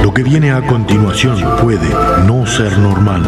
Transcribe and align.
Lo 0.00 0.14
que 0.14 0.22
viene 0.22 0.52
a 0.52 0.62
continuación 0.62 1.56
puede 1.60 1.88
no 2.24 2.46
ser 2.46 2.78
normal. 2.78 3.20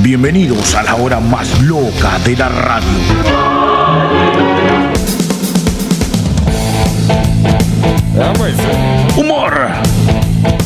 Bienvenidos 0.00 0.74
a 0.74 0.82
la 0.82 0.94
hora 0.94 1.20
más 1.20 1.60
loca 1.60 2.18
de 2.24 2.36
la 2.38 2.48
radio. 2.48 2.88
Humor, 9.14 9.68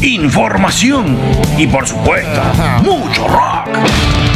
información 0.03 1.19
y 1.59 1.67
por 1.67 1.85
supuesto, 1.85 2.43
mucho 2.85 3.27
rock. 3.27 4.36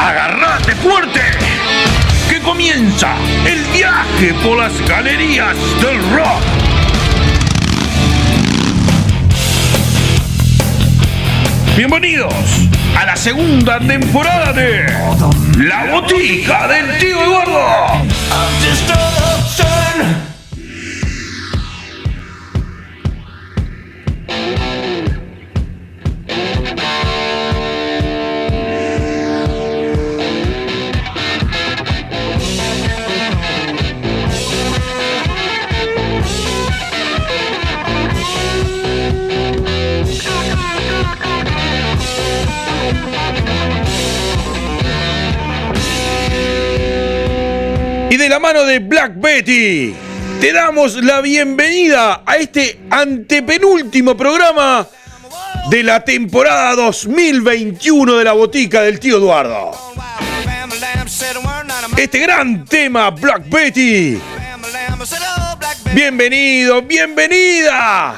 Agarrate 0.00 0.74
fuerte, 0.76 1.20
que 2.28 2.40
comienza 2.40 3.14
el 3.46 3.62
viaje 3.66 4.34
por 4.42 4.58
las 4.58 4.72
galerías 4.88 5.54
del 5.82 5.98
rock. 6.16 6.42
Bienvenidos 11.76 12.34
a 12.96 13.04
la 13.06 13.16
segunda 13.16 13.78
temporada 13.78 14.52
de 14.52 14.86
La 15.58 15.84
Botica 15.92 16.66
del 16.68 16.98
Tío 16.98 17.22
Eduardo. 17.22 18.06
La 48.30 48.38
mano 48.38 48.62
de 48.62 48.78
Black 48.78 49.14
Betty, 49.16 49.92
te 50.40 50.52
damos 50.52 50.94
la 51.02 51.20
bienvenida 51.20 52.22
a 52.24 52.36
este 52.36 52.78
antepenúltimo 52.88 54.16
programa 54.16 54.86
de 55.68 55.82
la 55.82 56.04
temporada 56.04 56.76
2021 56.76 58.18
de 58.18 58.24
la 58.24 58.30
botica 58.30 58.82
del 58.82 59.00
tío 59.00 59.16
Eduardo. 59.16 59.72
Este 61.96 62.20
gran 62.20 62.64
tema, 62.66 63.10
Black 63.10 63.48
Betty. 63.48 64.20
Bienvenido, 65.92 66.82
bienvenida 66.82 68.10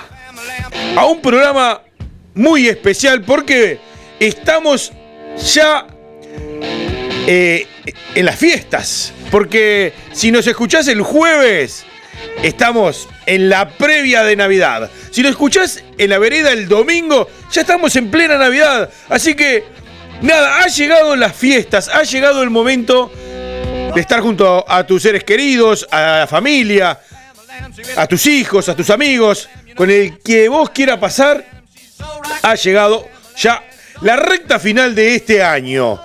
a 0.94 1.06
un 1.06 1.22
programa 1.22 1.80
muy 2.34 2.68
especial 2.68 3.22
porque 3.22 3.80
estamos 4.20 4.92
ya 5.54 5.86
eh, 7.26 7.66
en 8.14 8.26
las 8.26 8.36
fiestas. 8.36 9.14
Porque 9.32 9.94
si 10.12 10.30
nos 10.30 10.46
escuchás 10.46 10.88
el 10.88 11.00
jueves, 11.00 11.86
estamos 12.42 13.08
en 13.24 13.48
la 13.48 13.70
previa 13.70 14.24
de 14.24 14.36
Navidad. 14.36 14.90
Si 15.10 15.22
nos 15.22 15.30
escuchás 15.30 15.82
en 15.96 16.10
la 16.10 16.18
vereda 16.18 16.52
el 16.52 16.68
domingo, 16.68 17.30
ya 17.50 17.62
estamos 17.62 17.96
en 17.96 18.10
plena 18.10 18.36
Navidad. 18.36 18.90
Así 19.08 19.34
que, 19.34 19.64
nada, 20.20 20.58
ha 20.58 20.66
llegado 20.66 21.16
las 21.16 21.34
fiestas, 21.34 21.88
ha 21.88 22.02
llegado 22.02 22.42
el 22.42 22.50
momento 22.50 23.10
de 23.94 23.98
estar 23.98 24.20
junto 24.20 24.66
a 24.68 24.86
tus 24.86 25.00
seres 25.00 25.24
queridos, 25.24 25.88
a 25.90 26.18
la 26.18 26.26
familia, 26.26 27.00
a 27.96 28.06
tus 28.06 28.26
hijos, 28.26 28.68
a 28.68 28.76
tus 28.76 28.90
amigos, 28.90 29.48
con 29.74 29.90
el 29.90 30.18
que 30.18 30.46
vos 30.50 30.68
quiera 30.68 31.00
pasar. 31.00 31.42
Ha 32.42 32.54
llegado 32.54 33.08
ya 33.38 33.64
la 34.02 34.16
recta 34.16 34.58
final 34.58 34.94
de 34.94 35.14
este 35.14 35.42
año. 35.42 35.98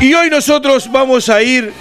Y 0.00 0.12
hoy 0.14 0.28
nosotros 0.28 0.90
vamos 0.90 1.28
a 1.28 1.40
ir 1.40 1.72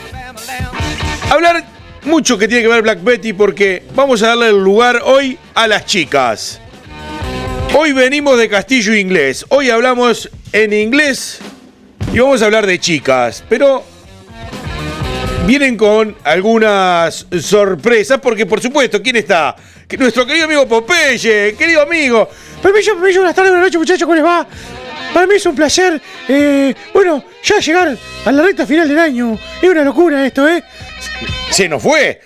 hablar 1.32 1.64
mucho 2.04 2.38
que 2.38 2.46
tiene 2.48 2.62
que 2.62 2.68
ver 2.68 2.82
Black 2.82 3.02
Betty 3.04 3.32
porque 3.32 3.84
vamos 3.96 4.22
a 4.22 4.30
darle 4.30 4.50
el 4.50 4.62
lugar 4.62 5.02
hoy 5.06 5.38
a 5.54 5.66
las 5.66 5.86
chicas. 5.86 6.60
Hoy 7.74 7.94
venimos 7.94 8.38
de 8.38 8.50
Castillo 8.50 8.94
Inglés. 8.94 9.46
Hoy 9.48 9.70
hablamos 9.70 10.30
en 10.52 10.74
inglés 10.74 11.40
y 12.14 12.20
vamos 12.20 12.42
a 12.42 12.46
hablar 12.46 12.68
de 12.68 12.78
chicas. 12.80 13.46
Pero 13.48 13.82
vienen 15.48 15.78
con 15.78 16.18
algunas 16.26 17.26
sorpresas 17.40 18.20
porque 18.20 18.46
por 18.46 18.60
supuesto, 18.60 19.02
¿quién 19.02 19.16
está? 19.16 19.56
Nuestro 19.98 20.26
querido 20.26 20.46
amigo 20.46 20.68
Popeye, 20.68 21.56
querido 21.58 21.84
amigo. 21.84 22.28
Permiso, 22.62 22.94
permiso, 22.96 23.20
buenas 23.20 23.36
tardes, 23.36 23.52
buenas 23.52 23.68
noches, 23.68 23.80
muchachos, 23.80 24.04
¿cómo 24.04 24.16
les 24.16 24.26
va? 24.26 24.46
Para 25.14 25.28
mí 25.28 25.36
es 25.36 25.46
un 25.46 25.56
placer, 25.56 26.02
eh, 26.28 26.74
bueno, 26.94 27.24
ya 27.44 27.60
llegar 27.60 27.98
a 28.26 28.32
la 28.32 28.44
recta 28.44 28.66
final 28.66 28.88
del 28.88 29.00
año. 29.00 29.38
Es 29.62 29.70
una 29.70 29.84
locura 29.84 30.26
esto, 30.26 30.48
¿eh? 30.48 30.64
Se 31.50 31.68
nos 31.68 31.82
fue. 31.82 32.22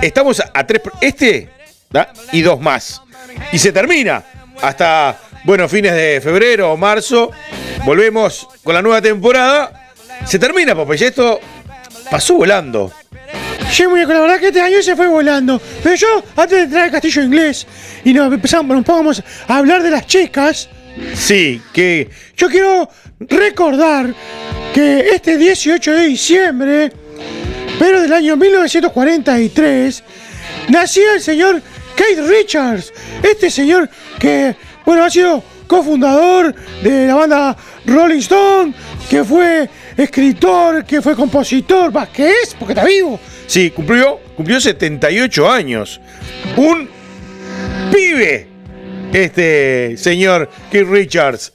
Estamos 0.00 0.40
a, 0.40 0.50
a 0.54 0.66
tres. 0.66 0.82
Este 1.00 1.48
¿da? 1.90 2.12
y 2.32 2.42
dos 2.42 2.60
más. 2.60 3.02
Y 3.52 3.58
se 3.58 3.72
termina. 3.72 4.22
Hasta, 4.62 5.18
bueno, 5.44 5.68
fines 5.68 5.92
de 5.94 6.20
febrero 6.22 6.72
o 6.72 6.76
marzo. 6.76 7.30
Volvemos 7.84 8.46
con 8.62 8.74
la 8.74 8.82
nueva 8.82 9.00
temporada. 9.00 9.92
Se 10.26 10.38
termina, 10.38 10.74
Popeye. 10.74 11.06
Esto 11.08 11.40
pasó 12.10 12.34
volando. 12.34 12.92
Sí, 13.70 13.86
muñeco, 13.86 14.12
la 14.12 14.20
verdad 14.20 14.40
que 14.40 14.48
este 14.48 14.60
año 14.60 14.82
se 14.82 14.96
fue 14.96 15.06
volando. 15.08 15.60
Pero 15.82 15.94
yo, 15.94 16.24
antes 16.36 16.58
de 16.58 16.64
entrar 16.64 16.84
al 16.84 16.90
castillo 16.90 17.22
inglés 17.22 17.66
y 18.04 18.12
nos 18.12 18.32
empezamos, 18.32 18.76
nos 18.76 18.84
pongamos 18.84 19.22
a 19.46 19.56
hablar 19.58 19.82
de 19.82 19.90
las 19.90 20.06
chicas, 20.06 20.68
Sí, 21.14 21.62
que. 21.72 22.10
yo 22.36 22.48
quiero 22.48 22.88
recordar 23.20 24.12
que 24.74 25.10
este 25.14 25.36
18 25.38 25.92
de 25.92 26.02
diciembre, 26.08 26.92
pero 27.80 28.02
del 28.02 28.12
año 28.12 28.36
1943, 28.36 30.04
nacía 30.68 31.14
el 31.14 31.22
señor 31.22 31.62
Keith 31.96 32.28
Richards. 32.28 32.92
Este 33.22 33.50
señor 33.50 33.88
que, 34.18 34.54
bueno, 34.84 35.02
ha 35.02 35.08
sido 35.08 35.42
cofundador 35.66 36.54
de 36.82 37.06
la 37.06 37.14
banda 37.14 37.56
Rolling 37.86 38.18
Stone, 38.18 38.74
que 39.08 39.24
fue 39.24 39.66
escritor, 39.96 40.84
que 40.84 41.00
fue 41.00 41.16
compositor, 41.16 41.96
va, 41.96 42.06
que 42.12 42.28
es, 42.28 42.54
porque 42.54 42.74
está 42.74 42.84
vivo. 42.84 43.18
Sí, 43.46 43.70
cumplió, 43.70 44.20
cumplió 44.36 44.60
78 44.60 45.50
años. 45.50 46.02
Un 46.56 46.86
pibe. 47.90 48.46
Este 49.10 49.96
señor 49.96 50.50
Keith 50.70 50.86
Richards. 50.86 51.54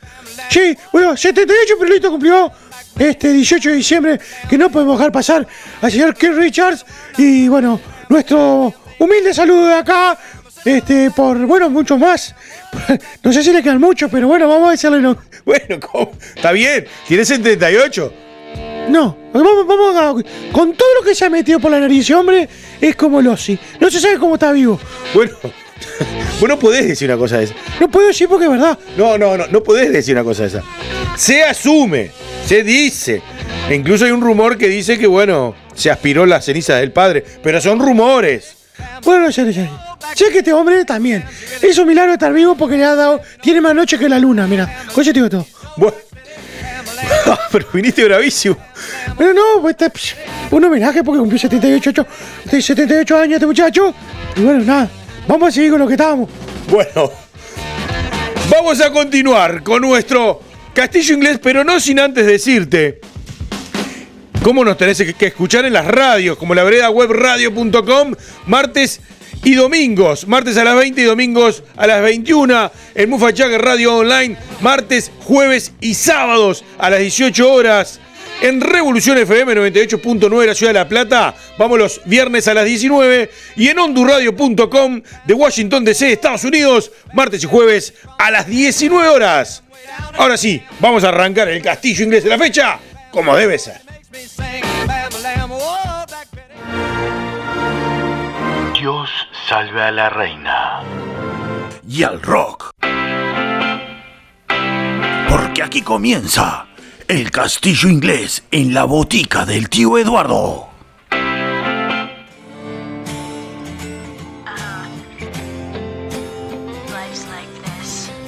Sí, 0.50 0.76
bueno, 0.92 1.16
78 1.16 1.76
pero 1.80 2.10
cumplió 2.10 2.52
este 2.98 3.34
18 3.34 3.70
de 3.70 3.76
diciembre, 3.76 4.20
que 4.50 4.58
no 4.58 4.70
podemos 4.70 4.98
dejar 4.98 5.12
pasar 5.12 5.48
al 5.82 5.92
señor 5.92 6.16
Keith 6.16 6.34
Richards. 6.34 6.86
Y 7.18 7.48
bueno, 7.48 7.80
nuestro 8.10 8.74
humilde 9.00 9.34
saludo 9.34 9.68
de 9.68 9.76
acá, 9.76 10.18
este, 10.64 11.12
por, 11.12 11.38
bueno, 11.46 11.70
mucho 11.70 11.98
más. 11.98 12.36
No 13.24 13.32
sé 13.32 13.42
si 13.42 13.52
le 13.52 13.64
quedan 13.64 13.80
muchos, 13.80 14.12
pero 14.12 14.28
bueno, 14.28 14.48
vamos 14.48 14.68
a 14.68 14.72
decirle 14.72 15.02
no. 15.02 15.18
Bueno, 15.46 15.80
¿cómo? 15.80 16.12
está 16.36 16.52
bien. 16.52 16.86
Tiene 17.08 17.24
78. 17.24 18.14
No, 18.90 19.18
vamos, 19.34 19.66
vamos 19.66 19.96
a, 19.96 20.52
con 20.52 20.74
todo 20.74 20.90
lo 21.00 21.04
que 21.04 21.16
se 21.16 21.26
ha 21.26 21.30
metido 21.30 21.60
por 21.60 21.72
la 21.72 21.80
nariz, 21.80 22.10
hombre 22.12 22.48
es 22.80 22.96
como 22.96 23.22
Lossi. 23.22 23.58
No 23.80 23.90
se 23.90 24.00
sabe 24.00 24.18
cómo 24.18 24.36
está 24.36 24.52
vivo. 24.52 24.80
Bueno, 25.14 25.34
vos 26.40 26.50
no 26.50 26.60
podés 26.60 26.88
decir 26.88 27.10
una 27.10 27.18
cosa 27.18 27.38
de 27.38 27.46
esa. 27.46 27.54
No 27.80 27.90
puedo 27.90 28.08
decir 28.08 28.28
porque 28.28 28.46
es 28.46 28.52
verdad. 28.52 28.78
No, 28.98 29.18
no, 29.18 29.38
no, 29.38 29.48
no 29.48 29.64
podés 29.64 29.92
decir 29.92 30.16
una 30.16 30.24
cosa 30.24 30.44
de 30.44 30.48
esa. 30.50 30.64
Se 31.18 31.44
asume, 31.44 32.12
se 32.46 32.64
dice. 32.64 33.22
E 33.70 33.76
incluso 33.76 34.06
hay 34.06 34.12
un 34.12 34.22
rumor 34.22 34.58
que 34.58 34.68
dice 34.68 34.98
que, 34.98 35.08
bueno, 35.08 35.56
se 35.74 35.90
aspiró 35.90 36.26
las 36.26 36.46
cenizas 36.46 36.80
del 36.80 36.92
padre. 36.92 37.24
Pero 37.44 37.60
son 37.62 37.80
rumores. 37.80 38.56
Bueno, 39.04 39.30
ya, 39.30 39.44
ya. 39.50 39.98
Sé 40.16 40.26
que 40.32 40.40
este 40.40 40.54
hombre 40.54 40.86
también. 40.86 41.24
Es 41.62 41.78
un 41.78 41.88
milagro 41.88 42.14
estar 42.14 42.32
vivo 42.34 42.56
porque 42.56 42.78
le 42.78 42.84
ha 42.84 42.96
dado. 42.96 43.22
Tiene 43.42 43.62
más 43.62 43.74
noche 43.74 43.98
que 43.98 44.08
la 44.10 44.20
luna, 44.20 44.46
mira. 44.48 44.84
Coche 44.94 45.12
te 45.12 45.20
digo 45.20 45.30
todo. 45.30 45.46
Bueno. 45.78 45.96
Pero 47.52 47.66
viniste 47.74 48.04
bravísimo. 48.06 48.58
Pero 49.18 49.34
no, 49.34 49.68
este, 49.70 49.92
un 50.52 50.64
homenaje 50.64 51.04
porque 51.04 51.20
cumplió 51.20 51.40
78, 51.40 51.90
ocho- 51.90 52.08
este, 52.46 52.62
78 52.62 53.18
años 53.18 53.34
este 53.36 53.46
muchacho. 53.46 53.94
Y 54.36 54.42
bueno, 54.42 54.64
nada, 54.64 54.90
vamos 55.28 55.50
a 55.50 55.52
seguir 55.52 55.72
con 55.72 55.80
lo 55.80 55.88
que 55.88 55.94
estábamos. 55.94 56.30
Bueno, 56.70 57.12
vamos 58.50 58.82
a 58.82 58.92
continuar 58.92 59.64
con 59.64 59.82
nuestro 59.82 60.42
castillo 60.74 61.16
inglés, 61.16 61.40
pero 61.42 61.64
no 61.64 61.80
sin 61.80 62.00
antes 62.00 62.26
decirte 62.26 63.00
cómo 64.44 64.64
nos 64.64 64.78
tenés 64.78 65.02
que 65.16 65.26
escuchar 65.26 65.66
en 65.66 65.74
las 65.74 65.88
radios, 65.88 66.38
como 66.38 66.54
la 66.54 66.64
vereda 66.64 66.90
webradio.com, 66.90 68.14
martes 68.46 69.02
y 69.44 69.54
domingos, 69.54 70.28
martes 70.28 70.58
a 70.58 70.64
las 70.64 70.76
20 70.76 71.02
y 71.02 71.04
domingos 71.04 71.64
a 71.78 71.86
las 71.88 72.02
21 72.02 72.72
en 72.96 73.10
Mufa 73.10 73.30
Radio 73.58 73.98
Online, 73.98 74.36
martes, 74.62 75.12
jueves 75.24 75.74
y 75.82 75.94
sábados 75.94 76.64
a 76.78 76.90
las 76.90 77.00
18 77.00 77.54
horas. 77.54 78.00
En 78.42 78.62
Revolución 78.62 79.18
FM 79.18 79.56
98.9 79.56 80.40
de 80.42 80.48
la 80.48 80.56
Ciudad 80.56 80.74
de 80.74 80.80
La 80.80 80.88
Plata, 80.88 81.34
vamos 81.58 81.80
los 81.80 82.02
viernes 82.06 82.48
a 82.48 82.54
las 82.54 82.66
19 82.66 83.32
y 83.56 83.70
en 83.70 83.80
ondurradio.com 83.80 85.02
de 85.26 85.34
Washington 85.34 85.84
DC, 85.86 86.12
Estados 86.12 86.44
Unidos, 86.44 86.92
martes 87.14 87.44
y 87.44 87.48
jueves 87.48 87.94
a 88.20 88.32
las 88.32 88.48
19 88.48 89.08
horas. 89.08 89.64
Ahora 90.18 90.38
sí, 90.38 90.62
vamos 90.80 91.04
a 91.04 91.10
arrancar 91.10 91.48
el 91.48 91.62
castillo 91.62 92.04
inglés 92.04 92.24
de 92.24 92.30
la 92.30 92.38
fecha 92.38 92.80
como 93.12 93.36
debe 93.36 93.58
ser. 93.58 93.82
Dios 98.74 99.10
salve 99.48 99.82
a 99.82 99.92
la 99.92 100.10
reina. 100.10 100.82
Y 101.88 102.04
al 102.04 102.22
rock. 102.22 102.72
Porque 105.30 105.64
aquí 105.64 105.82
comienza 105.82 106.65
el 107.08 107.30
castillo 107.30 107.90
inglés 107.90 108.44
en 108.52 108.74
la 108.74 108.86
botica 108.86 109.46
del 109.46 109.70
tío 109.70 109.98
Eduardo. 109.98 110.70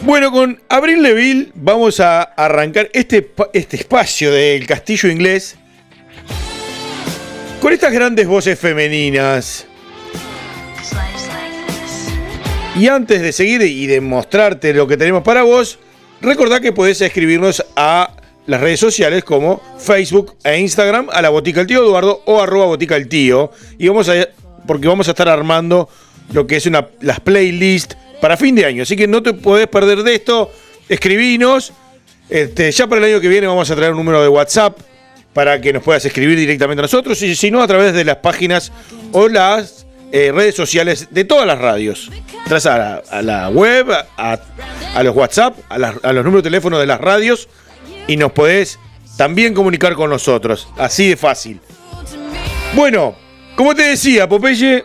Bueno, 0.01 0.31
con 0.31 0.61
Abril 0.69 1.01
Leville 1.01 1.51
vamos 1.55 1.99
a 1.99 2.21
arrancar 2.21 2.89
este, 2.93 3.33
este 3.53 3.77
espacio 3.77 4.31
del 4.31 4.65
castillo 4.65 5.09
inglés 5.09 5.57
con 7.61 7.73
estas 7.73 7.91
grandes 7.91 8.27
voces 8.27 8.57
femeninas. 8.57 9.65
Y 12.75 12.87
antes 12.87 13.21
de 13.21 13.31
seguir 13.31 13.63
y 13.63 13.87
de 13.87 14.01
mostrarte 14.01 14.71
lo 14.73 14.87
que 14.87 14.97
tenemos 14.97 15.23
para 15.23 15.41
vos, 15.41 15.79
recordá 16.21 16.59
que 16.59 16.71
podés 16.71 17.01
escribirnos 17.01 17.65
a 17.75 18.16
las 18.47 18.61
redes 18.61 18.79
sociales 18.79 19.23
como 19.23 19.61
Facebook 19.77 20.35
e 20.43 20.57
Instagram 20.57 21.09
a 21.11 21.21
la 21.21 21.29
Botica 21.29 21.59
del 21.59 21.67
Tío 21.67 21.83
Eduardo 21.83 22.23
o 22.25 22.41
arroba 22.41 22.65
Botica 22.65 22.95
del 22.95 23.07
Tío. 23.07 23.51
Y 23.77 23.87
vamos 23.89 24.09
a, 24.09 24.13
porque 24.65 24.87
vamos 24.87 25.07
a 25.07 25.11
estar 25.11 25.29
armando 25.29 25.89
lo 26.31 26.47
que 26.47 26.55
es 26.55 26.65
una, 26.65 26.87
las 27.01 27.19
playlists 27.19 27.95
para 28.21 28.37
fin 28.37 28.55
de 28.55 28.65
año. 28.65 28.83
Así 28.83 28.95
que 28.95 29.07
no 29.07 29.21
te 29.21 29.33
podés 29.33 29.67
perder 29.67 30.01
de 30.01 30.15
esto. 30.15 30.49
Escribinos. 30.89 31.73
Este, 32.29 32.71
ya 32.71 32.87
para 32.87 33.05
el 33.05 33.13
año 33.13 33.21
que 33.21 33.27
viene 33.27 33.47
vamos 33.47 33.69
a 33.69 33.75
traer 33.75 33.91
un 33.91 33.97
número 33.97 34.21
de 34.21 34.27
WhatsApp 34.27 34.77
para 35.33 35.61
que 35.61 35.71
nos 35.71 35.83
puedas 35.83 36.03
escribir 36.03 36.37
directamente 36.37 36.81
a 36.81 36.83
nosotros. 36.83 37.21
Y 37.21 37.35
si 37.35 37.51
no, 37.51 37.61
a 37.61 37.67
través 37.67 37.93
de 37.93 38.05
las 38.05 38.17
páginas 38.17 38.71
o 39.11 39.27
las 39.27 39.85
eh, 40.13 40.31
redes 40.33 40.55
sociales 40.55 41.09
de 41.11 41.25
todas 41.25 41.45
las 41.45 41.59
radios. 41.59 42.09
Tras 42.47 42.65
a 42.65 43.01
la, 43.21 43.49
web, 43.49 43.87
a, 44.17 44.39
los 45.03 45.15
WhatsApp, 45.15 45.57
a, 45.69 45.75
a 45.75 46.13
los 46.13 46.23
números 46.23 46.43
de 46.43 46.49
teléfono 46.49 46.79
de 46.79 46.85
las 46.85 46.99
radios 47.01 47.49
y 48.07 48.17
nos 48.17 48.31
podés 48.31 48.79
también 49.17 49.53
comunicar 49.53 49.95
con 49.95 50.09
nosotros. 50.09 50.67
Así 50.77 51.09
de 51.09 51.17
fácil. 51.17 51.59
Bueno, 52.73 53.15
como 53.55 53.75
te 53.75 53.83
decía, 53.83 54.27
Popeye, 54.27 54.83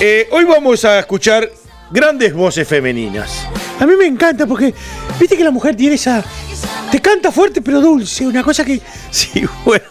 eh, 0.00 0.28
hoy 0.30 0.44
vamos 0.44 0.84
a 0.84 0.98
escuchar 0.98 1.50
grandes 1.90 2.34
voces 2.34 2.66
femeninas. 2.66 3.46
A 3.80 3.86
mí 3.86 3.94
me 3.96 4.06
encanta 4.06 4.46
porque, 4.46 4.72
viste 5.18 5.36
que 5.36 5.44
la 5.44 5.50
mujer 5.50 5.76
tiene 5.76 5.96
esa... 5.96 6.24
Te 6.90 7.00
canta 7.00 7.32
fuerte 7.32 7.60
pero 7.60 7.80
dulce, 7.80 8.26
una 8.26 8.42
cosa 8.42 8.64
que... 8.64 8.80
Sí, 9.10 9.44
bueno, 9.64 9.84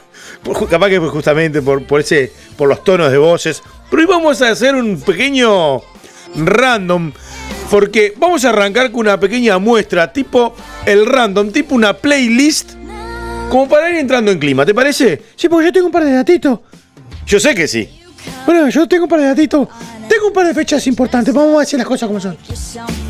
capaz 0.70 0.90
que 0.90 1.00
justamente 1.00 1.62
por, 1.62 1.86
por, 1.86 2.00
ese, 2.00 2.32
por 2.58 2.70
los 2.70 2.84
tonos 2.84 3.12
de 3.12 3.18
voces. 3.18 3.62
Pero 3.90 4.02
hoy 4.02 4.08
vamos 4.08 4.42
a 4.42 4.50
hacer 4.50 4.76
un 4.76 5.00
pequeño 5.02 5.82
random 6.36 7.12
porque 7.70 8.14
vamos 8.18 8.46
a 8.46 8.50
arrancar 8.50 8.92
con 8.92 9.02
una 9.02 9.20
pequeña 9.20 9.58
muestra, 9.58 10.12
tipo 10.12 10.56
el 10.86 11.06
random, 11.06 11.52
tipo 11.52 11.76
una 11.76 11.94
playlist, 11.94 12.74
como 13.50 13.70
para 13.70 13.90
ir 13.90 13.98
entrando 13.98 14.32
en 14.32 14.40
clima, 14.40 14.66
¿te 14.66 14.74
parece? 14.74 15.22
Sí, 15.36 15.48
porque 15.48 15.68
yo 15.68 15.74
tengo 15.74 15.88
un 15.88 15.92
par 15.92 16.04
de 16.04 16.12
datitos. 16.12 16.60
Yo 17.26 17.40
sé 17.40 17.56
que 17.56 17.68
sí. 17.68 17.90
Bueno, 18.46 18.68
yo 18.70 18.88
tengo 18.88 19.04
un 19.04 19.10
par 19.10 19.20
de 19.20 19.28
datitos. 19.28 19.68
Tengo 20.10 20.28
un 20.28 20.34
par 20.34 20.48
de 20.48 20.54
fechas 20.54 20.86
importantes. 20.88 21.34
Vamos 21.34 21.58
a 21.58 21.60
decir 21.62 21.78
las 21.78 21.88
cosas 21.88 22.08
como 22.08 22.20
son. 22.20 22.38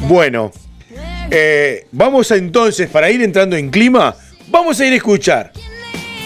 Bueno, 0.07 0.51
eh, 1.31 1.87
vamos 1.91 2.31
a, 2.31 2.35
entonces, 2.35 2.89
para 2.89 3.09
ir 3.09 3.21
entrando 3.21 3.55
en 3.55 3.69
clima, 3.69 4.15
vamos 4.49 4.79
a 4.79 4.85
ir 4.85 4.93
a 4.93 4.97
escuchar 4.97 5.51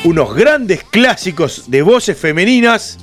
unos 0.03 0.35
grandes 0.35 0.83
clásicos 0.83 1.69
de 1.69 1.81
voces 1.81 2.17
femeninas 2.17 2.97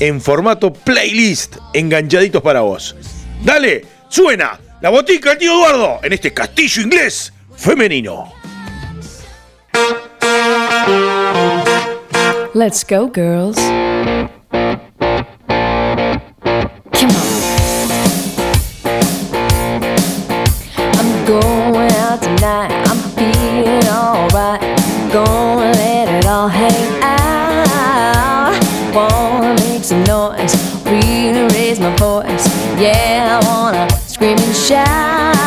en 0.00 0.20
formato 0.20 0.72
playlist, 0.72 1.56
enganchaditos 1.74 2.42
para 2.42 2.60
vos. 2.60 2.96
Dale, 3.44 3.84
suena 4.08 4.58
la 4.80 4.90
botica 4.90 5.30
del 5.30 5.38
tío 5.38 5.52
Eduardo 5.52 6.00
en 6.02 6.12
este 6.12 6.32
castillo 6.32 6.82
inglés 6.82 7.31
femenino. 7.62 8.32
Let's 12.54 12.82
go, 12.82 13.06
girls. 13.06 13.56
Come 13.56 14.00
on. 17.20 17.28
I'm 20.98 21.24
going 21.24 21.92
out 22.02 22.20
tonight. 22.20 22.72
I'm 22.88 22.98
feeling 23.14 23.86
alright. 23.86 24.60
Gonna 25.12 25.70
let 25.72 26.08
it 26.08 26.26
all 26.26 26.48
hang 26.48 27.02
out. 27.02 28.58
Wanna 28.92 29.54
make 29.60 29.84
some 29.84 30.02
noise. 30.02 30.52
Really 30.84 31.46
raise 31.54 31.78
my 31.78 31.94
voice. 31.96 32.44
Yeah, 32.76 33.40
I 33.40 33.46
wanna 33.46 33.88
scream 34.08 34.36
and 34.36 34.56
shout. 34.56 35.41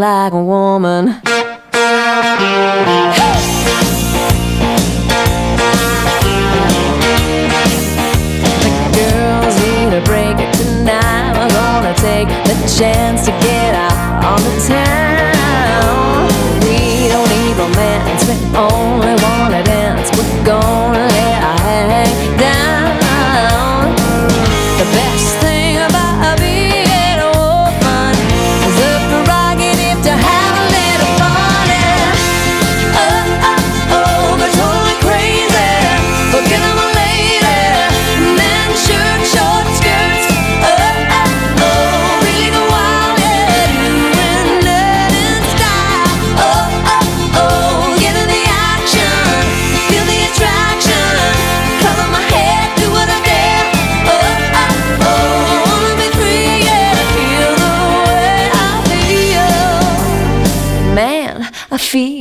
Like 0.00 0.32
a 0.32 0.42
woman. 0.42 1.04
The 1.04 1.12
girls 8.96 9.56
need 9.60 9.92
a 9.92 10.02
break 10.06 10.36
tonight. 10.56 11.32
We're 11.36 11.52
gonna 11.52 11.94
take 11.96 12.28
the 12.48 12.56
chance 12.78 13.26
to 13.26 13.32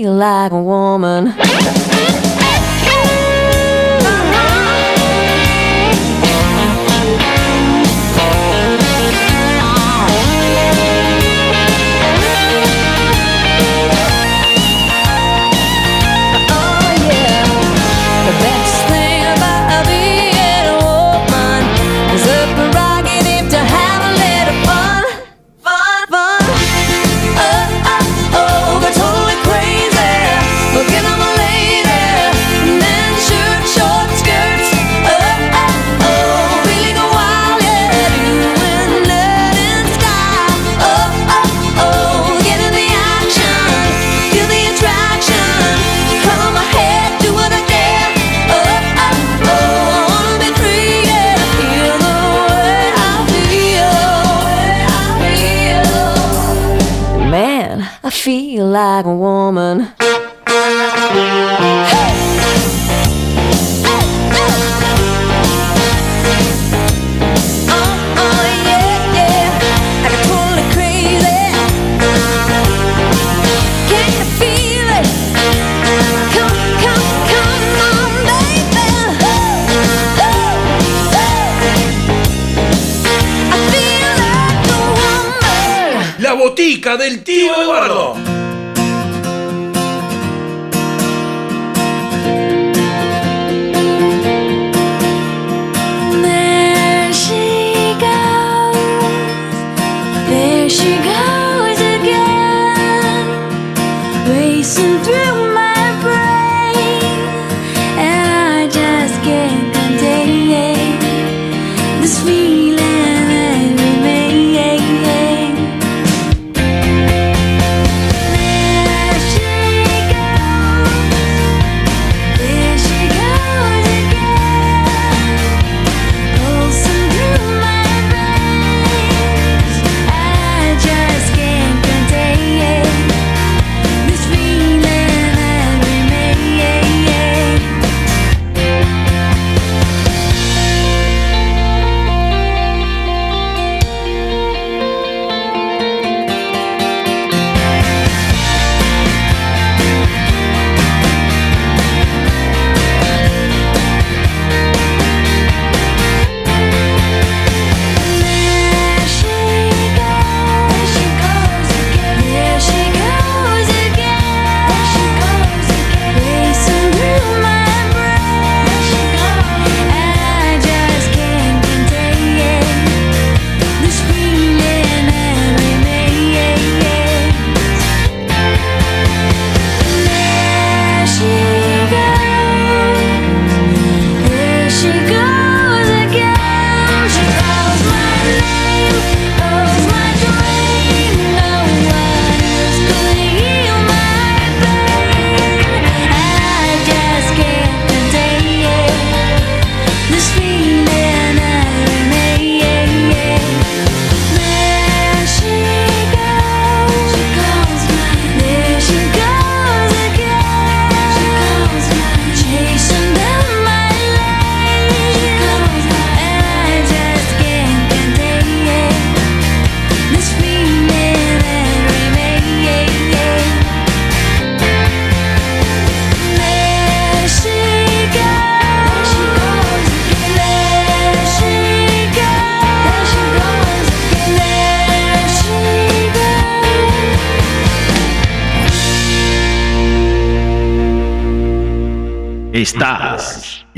like 0.07 0.51
a 0.51 0.61
woman. 0.61 1.33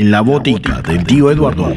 En 0.01 0.10
la 0.10 0.22
botica 0.22 0.81
del 0.81 1.03
tío 1.03 1.29
Eduardo. 1.29 1.72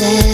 Blind 0.00 0.31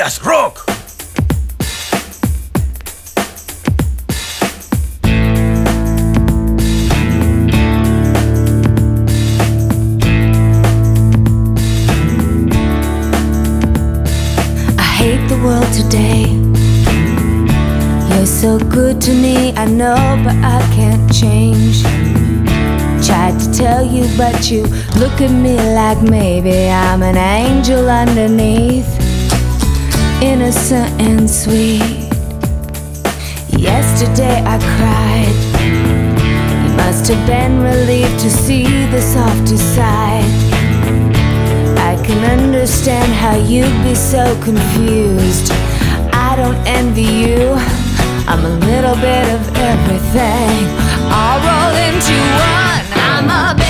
ends. 0.00 0.20
Rock? 0.24 0.64
I 14.78 14.82
hate 14.96 15.26
the 15.28 15.38
world 15.44 15.72
today. 15.72 16.26
You're 18.14 18.26
so 18.26 18.58
good 18.58 19.00
to 19.02 19.12
me, 19.12 19.52
I 19.54 19.66
know, 19.66 19.96
but 20.24 20.36
I 20.36 20.60
can't 20.74 21.12
change. 21.12 21.82
Tried 23.06 23.38
to 23.40 23.52
tell 23.52 23.84
you, 23.84 24.06
but 24.16 24.50
you 24.50 24.62
look 24.98 25.20
at 25.20 25.30
me 25.30 25.56
like 25.56 26.00
maybe 26.02 26.68
I'm 26.68 27.02
an 27.02 27.16
angel 27.16 27.88
underneath, 27.88 28.99
innocent 30.22 31.00
and 31.00 31.28
sweet. 31.28 32.08
Yesterday 33.56 34.42
I 34.44 34.58
cried. 34.76 35.36
You 36.62 36.76
must 36.76 37.08
have 37.08 37.26
been 37.26 37.60
relieved 37.60 38.18
to 38.20 38.30
see 38.30 38.64
the 38.86 39.00
softer 39.00 39.56
side. 39.56 40.24
I 41.78 41.96
can 42.04 42.38
understand 42.38 43.12
how 43.12 43.36
you'd 43.36 43.82
be 43.82 43.94
so 43.94 44.24
confused. 44.42 45.52
I 46.12 46.36
don't 46.36 46.60
envy 46.66 47.02
you. 47.02 47.54
I'm 48.28 48.44
a 48.44 48.56
little 48.66 48.96
bit 48.96 49.26
of 49.34 49.42
everything, 49.56 50.60
all 51.10 51.38
rolled 51.42 51.78
into 51.88 52.16
one. 52.54 52.82
I'm 53.10 53.28
a 53.28 53.69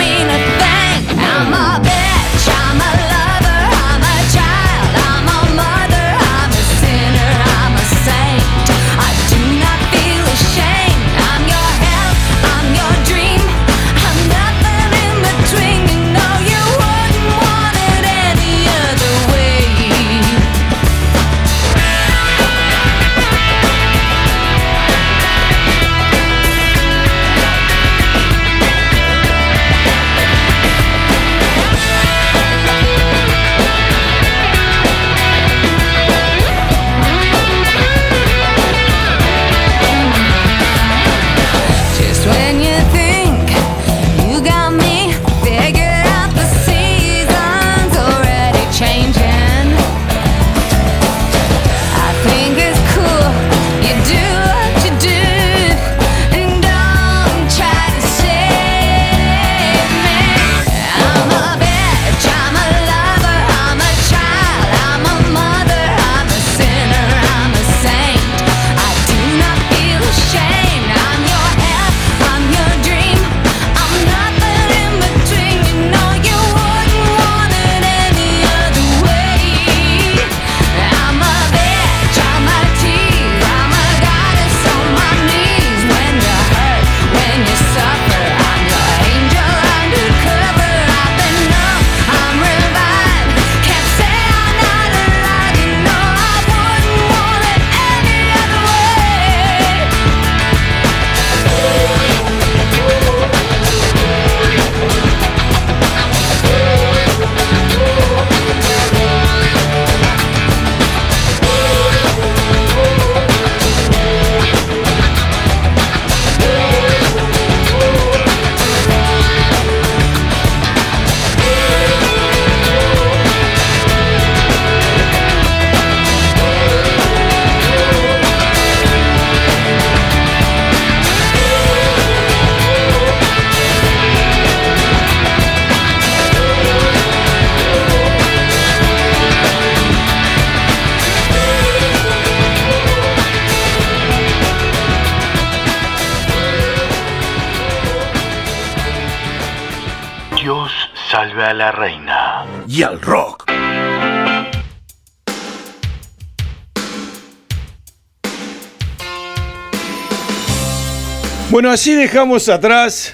Bueno, 161.61 161.75
así 161.75 161.93
dejamos 161.93 162.49
atrás 162.49 163.13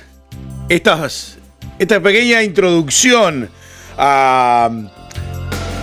esta 0.69 1.99
pequeña 2.01 2.41
introducción 2.43 3.49
a, 3.97 4.69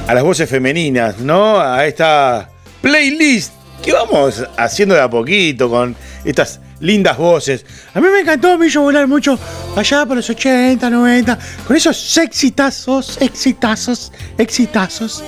a 0.07 0.15
las 0.15 0.25
voces 0.25 0.49
femeninas, 0.49 1.19
¿no? 1.19 1.61
A 1.61 1.87
esta 1.87 2.49
playlist 2.81 3.53
que 3.83 3.93
vamos 3.93 4.43
haciendo 4.57 4.95
de 4.95 5.03
a 5.03 5.11
poquito 5.11 5.69
con 5.69 5.95
estas 6.25 6.59
lindas 6.81 7.19
voces. 7.19 7.67
A 7.93 8.01
mí 8.01 8.09
me 8.09 8.21
encantó, 8.21 8.65
hizo 8.65 8.81
volar 8.81 9.07
mucho 9.09 9.39
allá 9.77 10.07
por 10.07 10.17
los 10.17 10.31
80, 10.31 10.89
90, 10.89 11.39
con 11.67 11.77
esos 11.77 12.17
exitazos, 12.17 13.21
exitazos, 13.21 14.11
exitazos. 14.39 15.23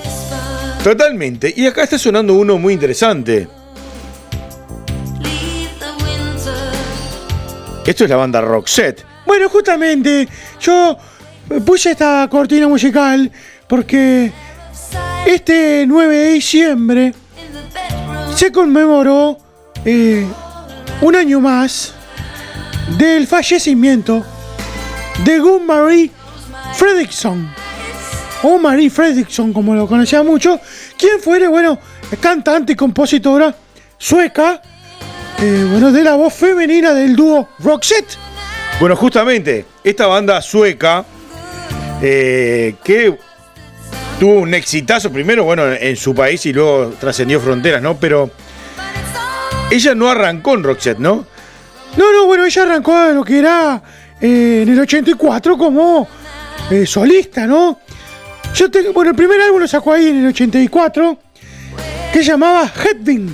Totalmente. 0.83 1.53
Y 1.55 1.67
acá 1.67 1.83
está 1.83 1.99
sonando 1.99 2.33
uno 2.33 2.57
muy 2.57 2.73
interesante. 2.73 3.47
Esto 7.87 8.03
es 8.03 8.09
la 8.09 8.17
banda 8.17 8.41
Roxette. 8.41 9.05
Bueno, 9.25 9.47
justamente 9.47 10.27
yo 10.59 10.97
puse 11.65 11.91
esta 11.91 12.27
cortina 12.29 12.67
musical 12.67 13.31
porque 13.65 14.29
este 15.25 15.85
9 15.87 16.15
de 16.17 16.33
diciembre 16.33 17.13
se 18.35 18.51
conmemoró 18.51 19.37
eh, 19.85 20.27
un 20.99 21.15
año 21.15 21.39
más 21.39 21.93
del 22.97 23.25
fallecimiento 23.25 24.21
de 25.23 25.39
Gun 25.39 25.65
Marie 25.65 26.11
Fredriksson, 26.73 27.49
o 28.43 28.57
Marie 28.57 28.89
Fredriksson 28.89 29.53
como 29.53 29.73
lo 29.73 29.87
conocía 29.87 30.23
mucho, 30.23 30.59
quien 30.97 31.21
fuera, 31.21 31.47
bueno, 31.47 31.79
cantante 32.19 32.73
y 32.73 32.75
compositora 32.75 33.55
sueca, 33.97 34.61
eh, 35.39 35.67
bueno, 35.69 35.91
de 35.91 36.03
la 36.03 36.15
voz 36.15 36.33
femenina 36.33 36.93
del 36.93 37.15
dúo 37.15 37.49
Roxette. 37.59 38.17
Bueno, 38.79 38.95
justamente, 38.95 39.65
esta 39.83 40.07
banda 40.07 40.41
sueca 40.41 41.05
eh, 42.01 42.75
que 42.83 43.17
tuvo 44.19 44.41
un 44.41 44.53
exitazo 44.53 45.11
primero, 45.11 45.43
bueno, 45.43 45.71
en 45.73 45.95
su 45.95 46.13
país 46.13 46.45
y 46.45 46.53
luego 46.53 46.93
trascendió 46.99 47.39
fronteras, 47.39 47.81
¿no? 47.81 47.97
Pero 47.97 48.29
ella 49.71 49.95
no 49.95 50.09
arrancó 50.09 50.53
en 50.53 50.63
Roxette, 50.63 50.99
¿no? 50.99 51.25
No, 51.97 52.11
no, 52.13 52.25
bueno, 52.25 52.45
ella 52.45 52.63
arrancó 52.63 52.95
de 52.99 53.13
lo 53.13 53.23
que 53.23 53.39
era 53.39 53.81
eh, 54.21 54.61
en 54.63 54.69
el 54.69 54.79
84 54.79 55.57
como 55.57 56.07
eh, 56.69 56.85
solista, 56.85 57.47
¿no? 57.47 57.79
Yo 58.53 58.69
tengo, 58.71 58.93
bueno, 58.93 59.11
el 59.11 59.15
primer 59.15 59.41
álbum 59.41 59.59
lo 59.61 59.67
sacó 59.67 59.93
ahí 59.93 60.07
en 60.07 60.19
el 60.19 60.27
84, 60.27 61.17
que 62.13 62.19
se 62.19 62.25
llamaba 62.25 62.71
Headbing. 62.75 63.33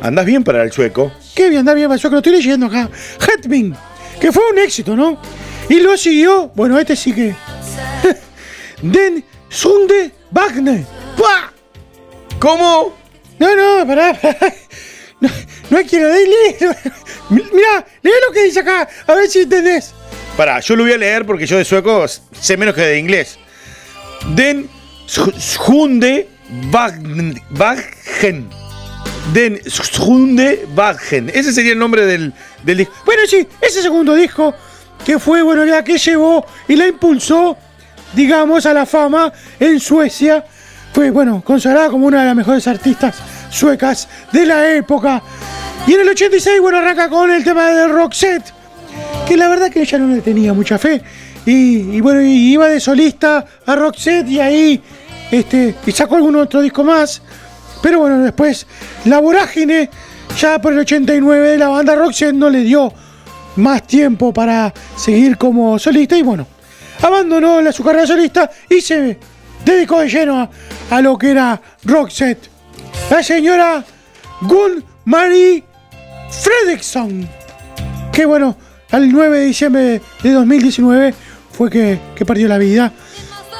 Andás 0.00 0.24
bien 0.24 0.44
para 0.44 0.62
el 0.62 0.72
sueco. 0.72 1.12
Qué 1.38 1.48
bien, 1.50 1.64
bien, 1.64 1.88
pasó 1.88 2.08
que 2.08 2.14
lo 2.14 2.18
estoy 2.18 2.32
leyendo 2.32 2.66
acá. 2.66 2.90
Headbing, 3.20 3.72
que 4.20 4.32
fue 4.32 4.42
un 4.50 4.58
éxito, 4.58 4.96
¿no? 4.96 5.22
Y 5.68 5.78
lo 5.78 5.96
siguió, 5.96 6.50
bueno, 6.52 6.76
este 6.80 6.96
sí 6.96 7.12
que. 7.12 7.32
Den 8.82 9.24
Sunde 9.48 10.10
Wagner. 10.32 10.84
¡Pua! 11.16 11.52
¿Cómo? 12.40 12.92
No, 13.38 13.54
no, 13.54 13.86
pará. 13.86 14.14
pará. 14.14 14.36
No, 15.20 15.28
no 15.70 15.78
hay 15.78 15.84
que 15.84 15.98
leer. 15.98 16.76
Mira, 17.30 17.86
lee 18.02 18.10
lo 18.26 18.32
que 18.32 18.42
dice 18.42 18.58
acá, 18.58 18.88
a 19.06 19.14
ver 19.14 19.28
si 19.28 19.40
entendés. 19.40 19.94
Pará, 20.36 20.58
yo 20.58 20.74
lo 20.74 20.82
voy 20.82 20.92
a 20.92 20.98
leer 20.98 21.24
porque 21.24 21.46
yo 21.46 21.56
de 21.56 21.64
sueco 21.64 22.04
sé 22.08 22.56
menos 22.56 22.74
que 22.74 22.80
de 22.80 22.98
inglés. 22.98 23.38
Den 24.34 24.68
Hunde 25.68 26.28
Wagen. 26.72 28.67
Den 29.32 29.60
Hunde 30.00 30.66
Wagen. 30.74 31.30
Ese 31.32 31.52
sería 31.52 31.72
el 31.72 31.78
nombre 31.78 32.06
del, 32.06 32.32
del 32.62 32.78
disco. 32.78 32.94
Bueno, 33.04 33.22
sí, 33.28 33.46
ese 33.60 33.82
segundo 33.82 34.14
disco, 34.14 34.54
que 35.04 35.18
fue, 35.18 35.42
bueno, 35.42 35.64
la 35.64 35.84
que 35.84 35.98
llevó 35.98 36.46
y 36.66 36.76
la 36.76 36.86
impulsó, 36.86 37.56
digamos, 38.14 38.66
a 38.66 38.72
la 38.72 38.86
fama 38.86 39.32
en 39.60 39.78
Suecia, 39.80 40.44
fue, 40.92 41.10
bueno, 41.10 41.42
consagrada 41.44 41.90
como 41.90 42.06
una 42.06 42.20
de 42.20 42.26
las 42.26 42.36
mejores 42.36 42.66
artistas 42.66 43.16
suecas 43.50 44.08
de 44.32 44.46
la 44.46 44.74
época. 44.74 45.22
Y 45.86 45.94
en 45.94 46.00
el 46.00 46.08
86, 46.08 46.60
bueno, 46.60 46.78
arranca 46.78 47.08
con 47.08 47.30
el 47.30 47.44
tema 47.44 47.70
de 47.70 47.88
Roxette, 47.88 48.52
que 49.26 49.36
la 49.36 49.48
verdad 49.48 49.70
que 49.70 49.82
ella 49.82 49.98
no 49.98 50.14
le 50.14 50.20
tenía 50.20 50.52
mucha 50.52 50.78
fe. 50.78 51.02
Y, 51.46 52.00
bueno, 52.00 52.20
iba 52.20 52.68
de 52.68 52.78
solista 52.78 53.44
a 53.64 53.74
Roxette 53.74 54.28
y 54.28 54.40
ahí, 54.40 54.82
este, 55.30 55.74
y 55.86 55.92
sacó 55.92 56.16
algún 56.16 56.36
otro 56.36 56.60
disco 56.60 56.84
más. 56.84 57.22
Pero 57.82 58.00
bueno, 58.00 58.18
después 58.20 58.66
la 59.04 59.20
vorágine, 59.20 59.90
ya 60.38 60.60
por 60.60 60.72
el 60.72 60.80
89, 60.80 61.58
la 61.58 61.68
banda 61.68 61.94
Roxette 61.94 62.34
no 62.34 62.50
le 62.50 62.60
dio 62.60 62.92
más 63.56 63.86
tiempo 63.86 64.32
para 64.32 64.72
seguir 64.96 65.36
como 65.36 65.78
solista 65.78 66.16
y 66.16 66.22
bueno, 66.22 66.46
abandonó 67.02 67.60
la, 67.60 67.72
su 67.72 67.82
carrera 67.84 68.06
solista 68.06 68.50
y 68.68 68.80
se 68.80 69.18
dedicó 69.64 70.00
de 70.00 70.08
lleno 70.08 70.48
a, 70.90 71.00
lo 71.00 71.18
que 71.18 71.30
era 71.30 71.60
Roxette. 71.84 72.48
La 73.10 73.22
señora 73.22 73.84
Gun 74.42 74.84
Marie 75.04 75.64
Fredriksson, 76.30 77.28
que 78.12 78.26
bueno, 78.26 78.56
al 78.90 79.10
9 79.10 79.38
de 79.38 79.44
diciembre 79.46 80.02
de 80.22 80.32
2019 80.32 81.14
fue 81.52 81.70
que, 81.70 81.98
que 82.14 82.24
perdió 82.24 82.48
la 82.48 82.58
vida. 82.58 82.92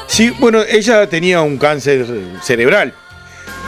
Sí, 0.07 0.31
bueno, 0.38 0.62
ella 0.68 1.09
tenía 1.09 1.42
un 1.42 1.59
cáncer 1.59 2.07
cerebral. 2.42 2.94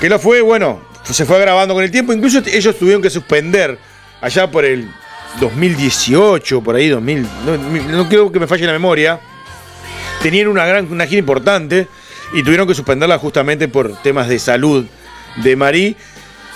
Que 0.00 0.08
lo 0.08 0.18
fue, 0.18 0.40
bueno, 0.40 0.80
se 1.04 1.24
fue 1.26 1.36
agravando 1.36 1.74
con 1.74 1.84
el 1.84 1.90
tiempo. 1.90 2.12
Incluso 2.12 2.42
ellos 2.46 2.78
tuvieron 2.78 3.02
que 3.02 3.10
suspender 3.10 3.78
allá 4.20 4.50
por 4.50 4.64
el 4.64 4.90
2018, 5.40 6.62
por 6.62 6.74
ahí 6.74 6.88
2000. 6.88 7.26
No, 7.44 7.56
no 7.96 8.08
creo 8.08 8.32
que 8.32 8.40
me 8.40 8.46
falle 8.46 8.66
la 8.66 8.72
memoria. 8.72 9.20
Tenían 10.22 10.48
una 10.48 10.66
gran 10.66 10.90
una 10.90 11.06
gira 11.06 11.18
importante 11.18 11.86
y 12.32 12.42
tuvieron 12.42 12.66
que 12.66 12.74
suspenderla 12.74 13.18
justamente 13.18 13.68
por 13.68 14.00
temas 14.02 14.28
de 14.28 14.38
salud 14.38 14.86
de 15.36 15.56
Marí, 15.56 15.96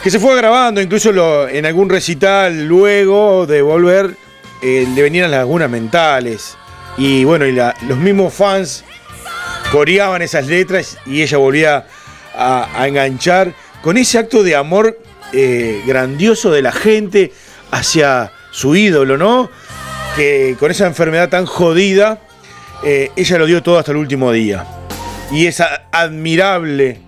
que 0.02 0.10
se 0.10 0.18
fue 0.18 0.32
agravando. 0.32 0.80
Incluso 0.80 1.48
en 1.48 1.66
algún 1.66 1.88
recital 1.88 2.66
luego 2.66 3.46
de 3.46 3.62
volver 3.62 4.16
eh, 4.62 4.86
le 4.94 5.02
venían 5.02 5.30
las 5.30 5.40
lagunas 5.40 5.70
mentales. 5.70 6.56
Y 6.96 7.24
bueno, 7.24 7.44
los 7.88 7.98
mismos 7.98 8.32
fans 8.32 8.84
coreaban 9.72 10.22
esas 10.22 10.46
letras 10.46 10.98
y 11.06 11.22
ella 11.22 11.38
volvía 11.38 11.86
a, 12.36 12.86
enganchar 12.86 13.54
con 13.82 13.96
ese 13.96 14.18
acto 14.18 14.42
de 14.42 14.56
amor 14.56 14.98
eh, 15.32 15.82
grandioso 15.86 16.50
de 16.50 16.62
la 16.62 16.72
gente 16.72 17.32
hacia 17.70 18.32
su 18.50 18.76
ídolo, 18.76 19.16
¿no? 19.16 19.50
Que 20.16 20.56
con 20.58 20.70
esa 20.70 20.86
enfermedad 20.86 21.28
tan 21.28 21.46
jodida, 21.46 22.20
eh, 22.84 23.10
ella 23.16 23.38
lo 23.38 23.46
dio 23.46 23.62
todo 23.62 23.78
hasta 23.78 23.92
el 23.92 23.98
último 23.98 24.32
día. 24.32 24.64
Y 25.30 25.46
es 25.46 25.62
admirable 25.90 27.00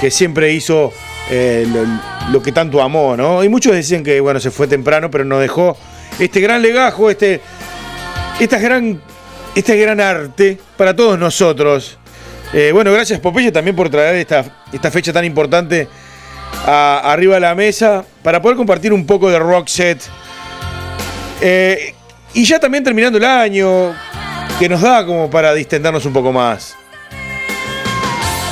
que 0.00 0.10
siempre 0.10 0.52
hizo 0.52 0.92
eh, 1.30 1.66
lo, 1.72 2.32
lo 2.32 2.42
que 2.42 2.52
tanto 2.52 2.82
amó, 2.82 3.16
¿no? 3.16 3.44
Y 3.44 3.48
muchos 3.48 3.72
decían 3.72 4.02
que, 4.02 4.20
bueno, 4.20 4.40
se 4.40 4.50
fue 4.50 4.66
temprano, 4.66 5.10
pero 5.10 5.24
nos 5.24 5.40
dejó 5.40 5.76
este 6.18 6.40
gran 6.40 6.62
legajo, 6.62 7.10
este, 7.10 7.40
esta 8.40 8.58
gran, 8.58 9.00
este 9.54 9.76
gran 9.76 10.00
arte 10.00 10.58
para 10.76 10.94
todos 10.94 11.18
nosotros. 11.18 11.98
Eh, 12.52 12.70
bueno, 12.72 12.92
gracias 12.92 13.18
Popeye 13.18 13.50
también 13.50 13.74
por 13.74 13.88
traer 13.88 14.16
esta, 14.16 14.90
fecha 14.90 15.12
tan 15.12 15.24
importante 15.24 15.88
arriba 16.66 17.36
de 17.36 17.40
la 17.40 17.54
mesa 17.54 18.04
para 18.22 18.42
poder 18.42 18.56
compartir 18.58 18.92
un 18.92 19.06
poco 19.06 19.30
de 19.30 19.38
rock 19.38 19.68
set. 19.68 20.02
Eh, 21.40 21.94
y 22.34 22.44
ya 22.44 22.60
también 22.60 22.84
terminando 22.84 23.18
el 23.18 23.24
año, 23.24 23.94
que 24.58 24.68
nos 24.68 24.80
da 24.80 25.04
como 25.04 25.30
para 25.30 25.54
distendernos 25.54 26.04
un 26.06 26.12
poco 26.12 26.32
más. 26.32 26.76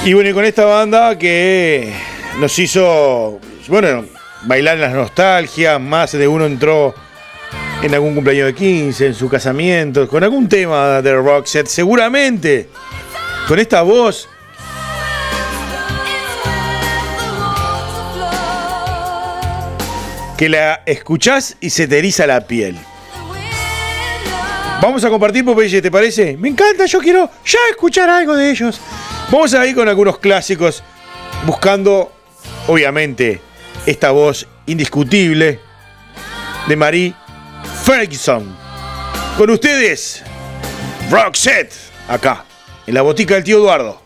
Y 0.05 0.15
bueno, 0.15 0.31
y 0.31 0.33
con 0.33 0.45
esta 0.45 0.65
banda 0.65 1.17
que 1.19 1.93
nos 2.39 2.59
hizo, 2.59 3.39
bueno, 3.69 4.05
bailar 4.43 4.77
en 4.77 4.81
las 4.81 4.95
nostalgias, 4.95 5.81
más 5.81 6.13
de 6.13 6.27
uno 6.27 6.47
entró 6.47 6.95
en 7.83 7.95
algún 7.95 8.15
cumpleaños 8.15 8.47
de 8.47 8.55
15, 8.55 9.07
en 9.07 9.15
su 9.15 9.29
casamiento, 9.29 10.09
con 10.09 10.25
algún 10.25 10.49
tema 10.49 11.01
de 11.03 11.15
rock 11.15 11.47
set, 11.47 11.67
seguramente, 11.67 12.69
con 13.51 13.59
esta 13.59 13.83
voz 13.83 14.29
que 20.39 20.49
la 20.49 20.85
escuchás 20.87 21.57
y 21.61 21.71
se 21.71 21.89
te 21.89 21.99
eriza 21.99 22.29
la 22.29 22.43
piel. 22.43 22.79
Vamos 24.81 25.03
a 25.05 25.11
compartir, 25.11 25.45
Popeye, 25.45 25.83
¿te 25.83 25.91
parece? 25.91 26.37
Me 26.37 26.49
encanta, 26.49 26.87
yo 26.87 27.01
quiero 27.01 27.29
ya 27.45 27.59
escuchar 27.71 28.09
algo 28.09 28.37
de 28.37 28.53
ellos. 28.53 28.81
Vamos 29.33 29.53
a 29.55 29.67
ir 29.67 29.75
con 29.75 29.89
algunos 29.89 30.21
clásicos, 30.21 30.85
buscando, 31.45 32.13
obviamente, 32.69 33.41
esta 33.85 34.13
voz 34.13 34.47
indiscutible 34.67 35.59
de 36.69 36.77
Marie 36.77 37.15
Ferguson. 37.83 38.57
Con 39.37 39.51
ustedes, 39.51 40.23
Roxette, 41.11 41.75
acá, 42.07 42.45
en 42.91 42.95
la 42.95 43.03
botica 43.03 43.35
del 43.35 43.45
tío 43.45 43.59
Eduardo. 43.59 44.00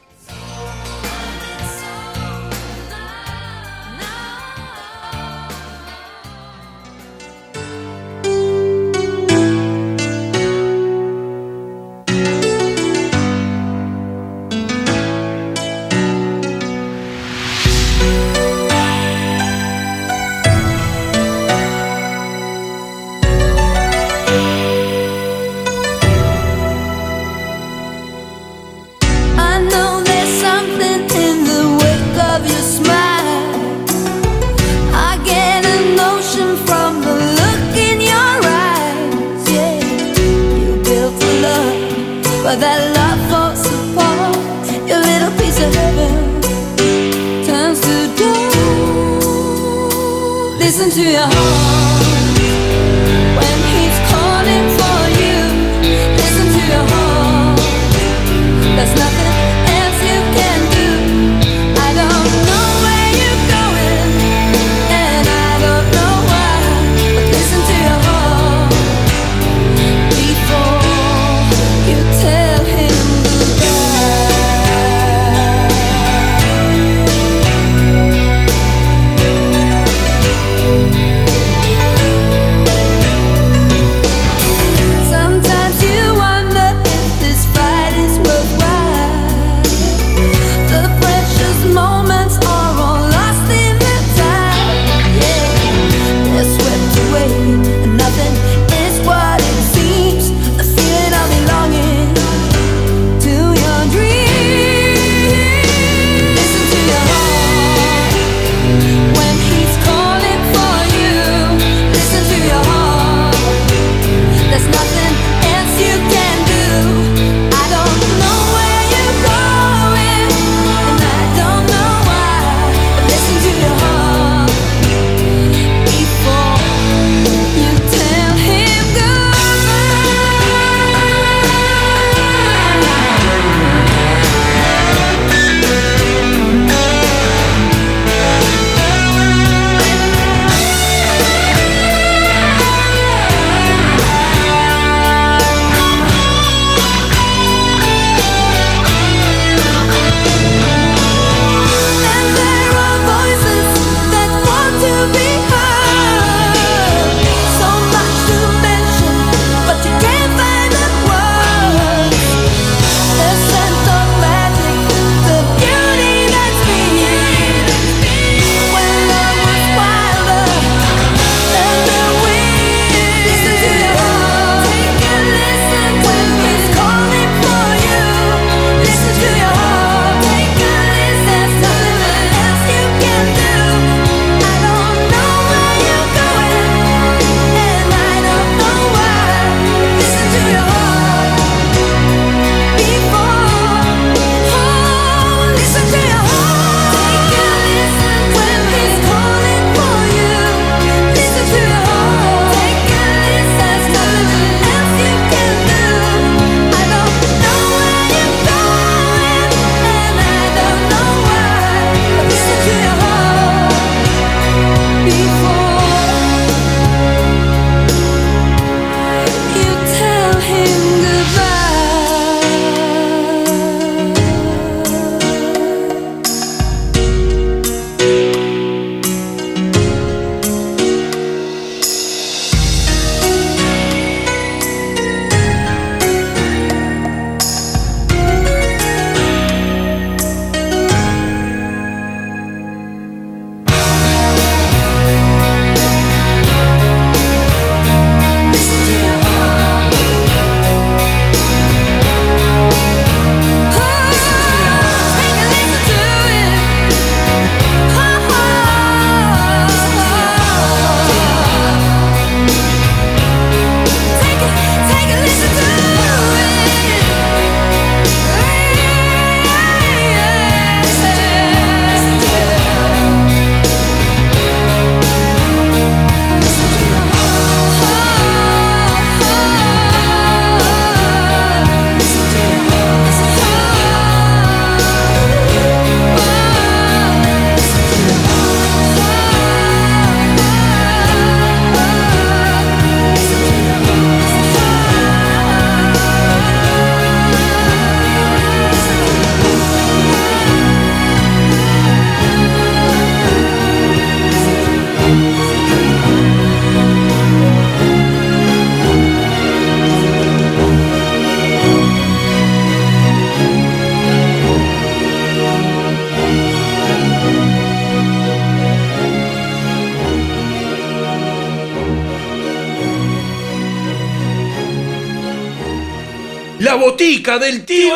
música 327.24 327.38
del 327.38 327.64
tío. 327.64 327.93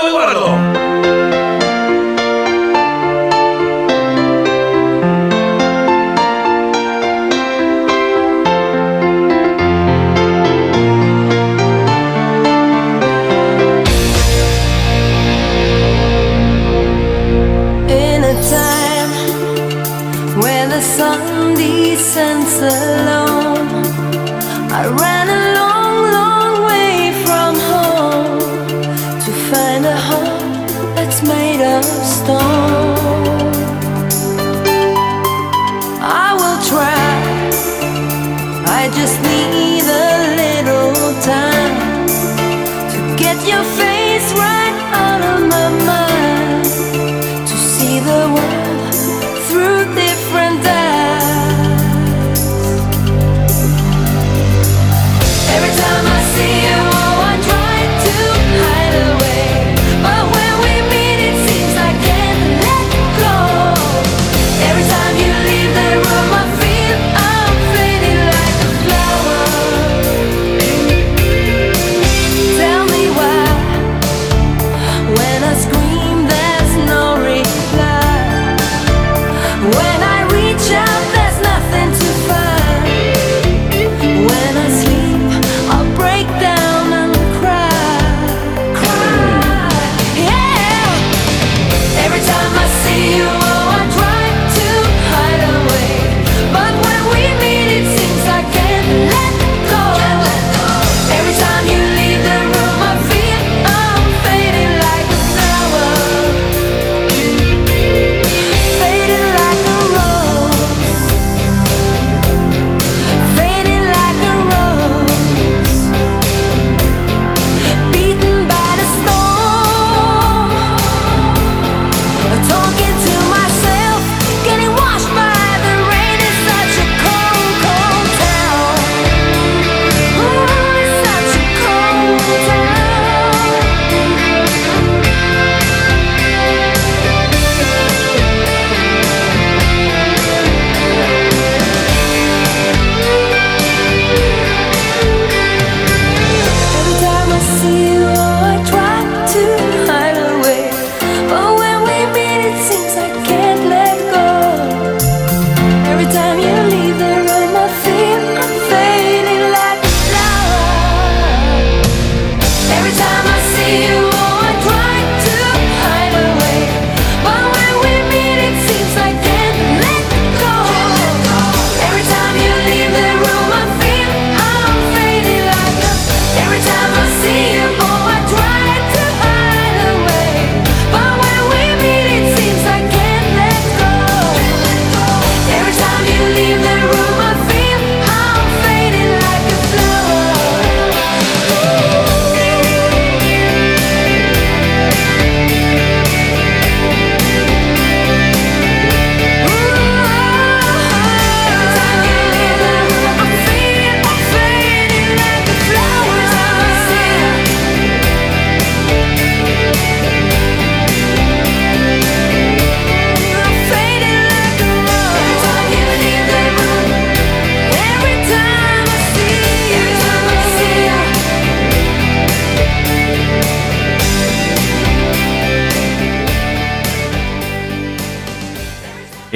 your 43.49 43.65
face. 43.65 43.98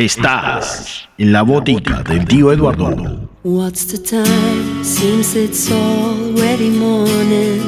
Estás 0.04 1.08
en 1.16 1.30
la 1.30 1.42
botica 1.42 2.02
del 2.02 2.24
tío 2.24 2.50
Eduardo. 2.50 3.28
What's 3.44 3.86
the 3.86 3.98
time? 3.98 4.82
Seems 4.82 5.36
it's 5.36 5.70
already 5.70 6.70
morning. 6.70 7.62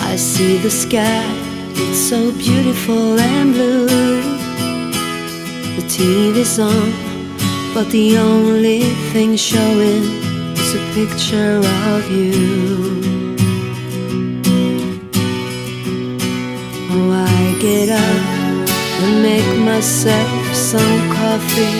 I 0.00 0.16
see 0.16 0.56
the 0.62 0.70
sky, 0.70 1.22
it's 1.74 1.98
so 1.98 2.32
beautiful 2.32 3.20
and 3.20 3.52
blue. 3.52 3.86
The 5.76 5.82
TV's 5.88 6.58
on, 6.58 6.90
but 7.74 7.90
the 7.90 8.16
only 8.16 8.84
thing 9.12 9.36
showing 9.36 10.04
is 10.54 10.74
a 10.74 10.94
picture 10.94 11.60
of 11.92 12.10
you. 12.10 13.02
Oh, 16.90 17.12
I 17.12 17.58
get 17.60 17.90
up 17.90 18.70
and 19.02 19.22
make 19.22 19.58
myself 19.66 20.39
some 20.54 21.00
coffee. 21.12 21.76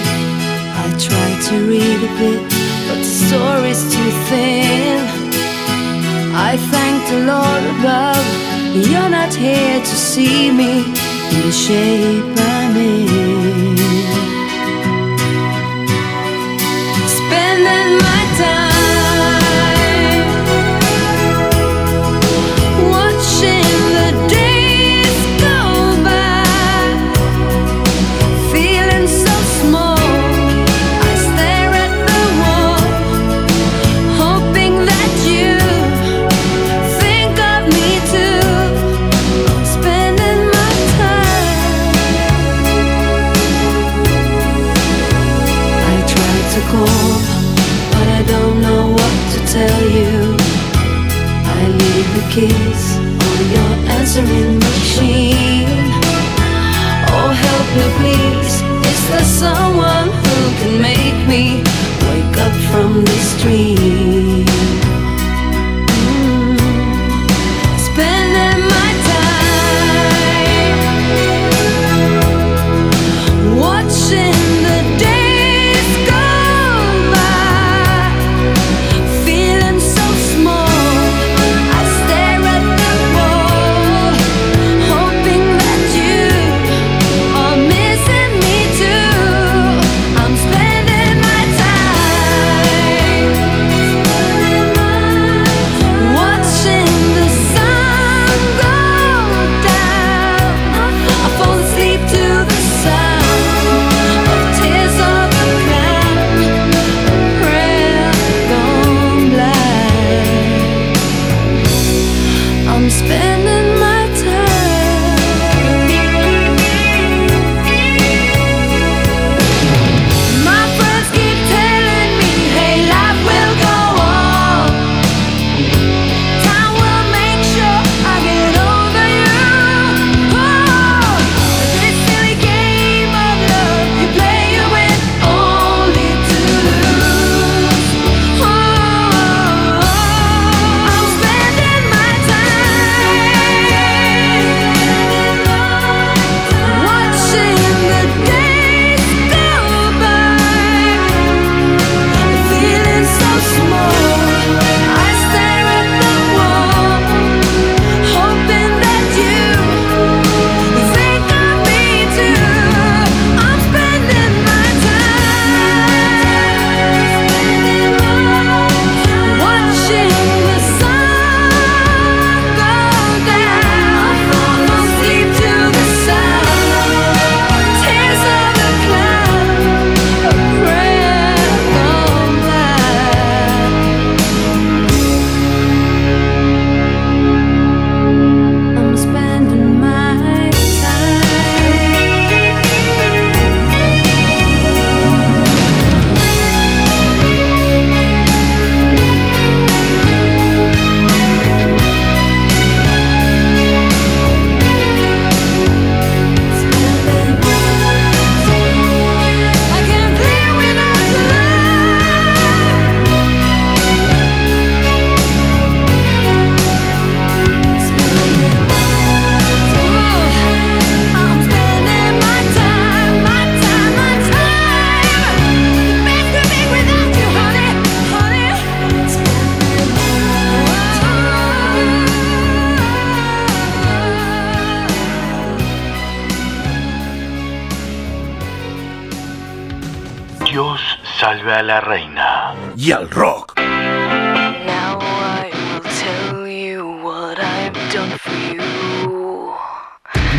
I 0.83 0.87
try 0.99 1.29
to 1.49 1.55
read 1.69 2.01
a 2.11 2.13
bit, 2.21 2.43
but 2.87 2.99
the 2.99 3.11
story's 3.27 3.83
too 3.95 4.11
thin. 4.29 4.99
I 6.35 6.57
thank 6.73 6.99
the 7.13 7.21
Lord 7.33 7.63
above, 7.77 8.27
you're 8.91 9.11
not 9.11 9.33
here 9.35 9.81
to 9.81 9.97
see 10.11 10.51
me 10.51 10.85
in 11.33 11.41
the 11.47 11.53
shape 11.53 12.25
I'm 12.39 12.77
in. 12.77 13.30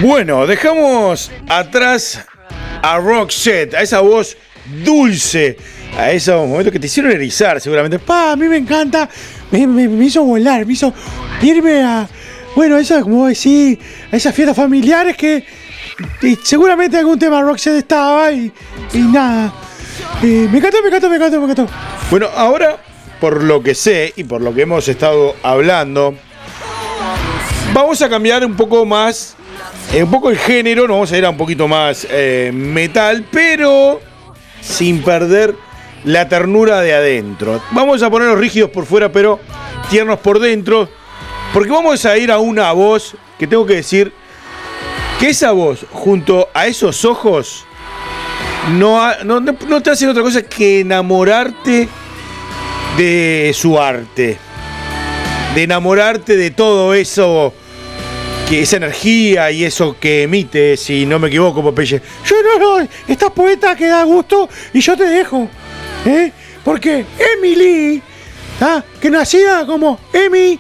Bueno, 0.01 0.47
dejamos 0.47 1.31
atrás 1.47 2.25
a 2.81 2.97
Roxette, 2.97 3.75
a 3.75 3.81
esa 3.81 3.99
voz 3.99 4.35
dulce, 4.83 5.57
a 5.97 6.11
esos 6.11 6.47
momentos 6.47 6.71
que 6.71 6.79
te 6.79 6.87
hicieron 6.87 7.11
erizar 7.11 7.61
seguramente. 7.61 7.99
Pa, 7.99 8.31
a 8.31 8.35
mí 8.35 8.47
me 8.47 8.57
encanta. 8.57 9.07
Me, 9.51 9.67
me- 9.67 10.05
hizo 10.05 10.23
volar, 10.23 10.65
me 10.65 10.73
hizo 10.73 10.93
irme 11.41 11.83
a. 11.83 12.07
Bueno, 12.55 12.77
eso, 12.77 12.99
como 13.01 13.27
decir, 13.27 13.79
a 14.11 14.15
esas 14.15 14.33
fiestas 14.33 14.55
familiares 14.57 15.15
que. 15.15 15.45
y 16.21 16.35
seguramente 16.43 16.97
algún 16.97 17.19
tema 17.19 17.41
Roxette 17.41 17.77
estaba 17.77 18.31
y, 18.31 18.51
y 18.93 18.97
nada. 18.99 19.53
Eh, 20.23 20.47
me 20.51 20.57
encantó, 20.57 20.81
me 20.81 20.87
encantó, 20.87 21.09
me 21.09 21.15
encantó, 21.17 21.37
me 21.41 21.51
encantó. 21.51 21.67
Bueno, 22.09 22.27
ahora, 22.35 22.77
por 23.19 23.43
lo 23.43 23.61
que 23.61 23.75
sé 23.75 24.13
y 24.15 24.23
por 24.23 24.41
lo 24.41 24.53
que 24.53 24.61
hemos 24.63 24.87
estado 24.87 25.35
hablando, 25.43 26.15
vamos 27.73 28.01
a 28.01 28.09
cambiar 28.09 28.43
un 28.45 28.55
poco 28.55 28.85
más, 28.85 29.35
un 29.99 30.09
poco 30.11 30.29
el 30.29 30.37
género, 30.37 30.83
nos 30.87 30.95
vamos 30.95 31.11
a 31.11 31.17
ir 31.17 31.25
a 31.25 31.29
un 31.29 31.37
poquito 31.37 31.67
más 31.67 32.07
eh, 32.09 32.51
metal, 32.53 33.25
pero 33.29 33.99
sin 34.61 35.01
perder 35.03 35.55
la 36.05 36.27
ternura 36.29 36.81
de 36.81 36.93
adentro. 36.93 37.61
Vamos 37.71 38.01
a 38.01 38.09
ponernos 38.09 38.37
rígidos 38.39 38.69
por 38.71 38.85
fuera, 38.85 39.11
pero 39.11 39.39
tiernos 39.89 40.19
por 40.19 40.39
dentro, 40.39 40.89
porque 41.53 41.69
vamos 41.71 42.05
a 42.05 42.17
ir 42.17 42.31
a 42.31 42.39
una 42.39 42.71
voz 42.71 43.15
que 43.37 43.47
tengo 43.47 43.65
que 43.65 43.75
decir 43.75 44.13
que 45.19 45.29
esa 45.29 45.51
voz, 45.51 45.85
junto 45.91 46.47
a 46.53 46.67
esos 46.67 47.03
ojos, 47.05 47.65
no, 48.73 48.99
no- 49.23 49.39
no 49.41 49.81
te 49.83 49.89
hacen 49.91 50.09
otra 50.09 50.23
cosa 50.23 50.41
que 50.43 50.79
enamorarte 50.81 51.87
de 52.97 53.51
su 53.53 53.79
arte. 53.79 54.37
De 55.53 55.63
enamorarte 55.63 56.37
de 56.37 56.49
todo 56.51 56.93
eso, 56.93 57.53
que 58.51 58.63
esa 58.63 58.75
energía 58.75 59.49
y 59.49 59.63
eso 59.63 59.95
que 59.97 60.23
emite, 60.23 60.75
si 60.75 61.05
no 61.05 61.19
me 61.19 61.29
equivoco, 61.29 61.63
Popeye. 61.63 62.01
Yo 62.25 62.35
no, 62.43 62.79
no, 62.81 62.87
esta 63.07 63.29
poeta 63.29 63.77
que 63.77 63.87
da 63.87 64.03
gusto 64.03 64.49
y 64.73 64.81
yo 64.81 64.97
te 64.97 65.05
dejo. 65.05 65.47
¿eh? 66.05 66.33
Porque 66.61 67.05
Emily, 67.37 68.01
¿ah? 68.59 68.83
que 68.99 69.09
nacida 69.09 69.65
como 69.65 69.97
Emmy 70.11 70.59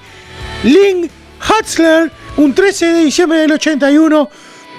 Lynn 0.63 1.09
Hatzler, 1.41 2.09
un 2.37 2.53
13 2.55 2.93
de 2.93 3.03
diciembre 3.03 3.39
del 3.39 3.51
81, 3.51 4.29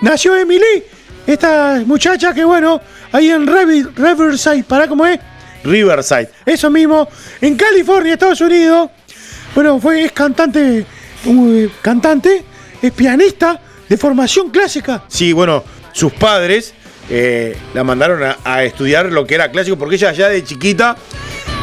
nació 0.01 0.35
Emily. 0.35 0.83
Esta 1.27 1.83
muchacha 1.85 2.33
que, 2.33 2.47
bueno, 2.47 2.81
ahí 3.13 3.29
en 3.29 3.47
Riverside, 3.47 4.65
¿para 4.65 4.89
cómo 4.89 5.05
es? 5.05 5.21
Riverside. 5.65 6.31
Eso 6.47 6.71
mismo, 6.71 7.07
en 7.43 7.57
California, 7.57 8.15
Estados 8.15 8.41
Unidos. 8.41 8.89
Bueno, 9.55 9.79
fue, 9.79 10.03
es 10.03 10.13
cantante, 10.13 10.87
uh, 11.27 11.67
cantante, 11.83 12.47
es 12.83 12.93
pianista 12.93 13.61
de 13.89 13.97
formación 13.97 14.51
clásica. 14.51 15.05
Sí, 15.09 15.33
bueno, 15.33 15.65
sus 15.93 16.13
padres 16.13 16.75
eh, 17.11 17.57
la 17.75 17.85
mandaron 17.85 18.23
a, 18.45 18.65
estudiar 18.65 19.07
lo 19.07 19.27
que 19.27 19.35
era 19.35 19.51
clásico, 19.51 19.79
porque 19.79 19.97
ella 19.97 20.13
ya 20.13 20.29
de 20.29 20.43
chiquita, 20.45 20.97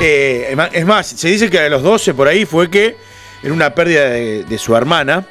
eh, 0.01 0.55
es 0.71 0.85
más, 0.85 1.07
se 1.07 1.27
dice 1.27 1.49
que 1.49 1.59
a 1.59 1.69
los 1.69 1.83
12 1.83 2.13
por 2.13 2.27
ahí 2.27 2.45
fue 2.45 2.69
que, 2.69 2.95
en 3.43 3.51
una 3.51 3.73
pérdida 3.73 4.09
de, 4.09 4.57
su 4.57 4.75
hermana, 4.75 5.25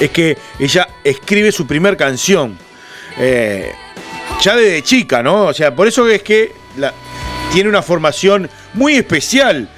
es 0.00 0.10
que 0.10 0.36
ella 0.58 0.88
escribe 1.02 1.52
su 1.52 1.66
primer 1.66 1.96
canción. 1.96 2.58
Eh, 3.18 3.72
ya 4.42 4.54
desde 4.54 4.82
chica, 4.82 5.22
¿no? 5.22 5.46
O 5.46 5.54
sea, 5.54 5.74
por 5.74 5.88
eso 5.88 6.06
es 6.08 6.22
que 6.22 6.52
tiene 7.52 7.68
una 7.70 7.80
formación 7.80 8.50
muy 8.74 8.96
especial 8.96 9.68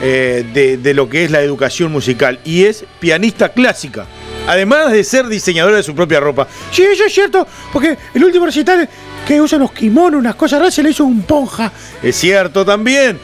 de 0.00 0.92
lo 0.94 1.08
que 1.08 1.24
es 1.24 1.30
la 1.30 1.40
educación 1.40 1.92
musical 1.92 2.40
y 2.44 2.64
es 2.64 2.84
pianista 2.98 3.50
clásica. 3.50 4.06
Además 4.46 4.92
de 4.92 5.02
ser 5.04 5.26
diseñadora 5.26 5.76
de 5.76 5.82
su 5.82 5.94
propia 5.94 6.20
ropa. 6.20 6.46
Sí, 6.70 6.82
eso 6.82 7.04
es 7.04 7.12
cierto, 7.12 7.46
porque 7.72 7.96
el 8.14 8.24
último 8.24 8.46
recital 8.46 8.88
que 9.26 9.40
usan 9.40 9.60
los 9.60 9.72
kimonos, 9.72 10.20
unas 10.20 10.36
cosas 10.36 10.60
raras, 10.60 10.74
se 10.74 10.82
le 10.82 10.90
hizo 10.90 11.04
un 11.04 11.22
ponja. 11.22 11.72
Es 12.02 12.16
cierto 12.16 12.64
también 12.64 13.18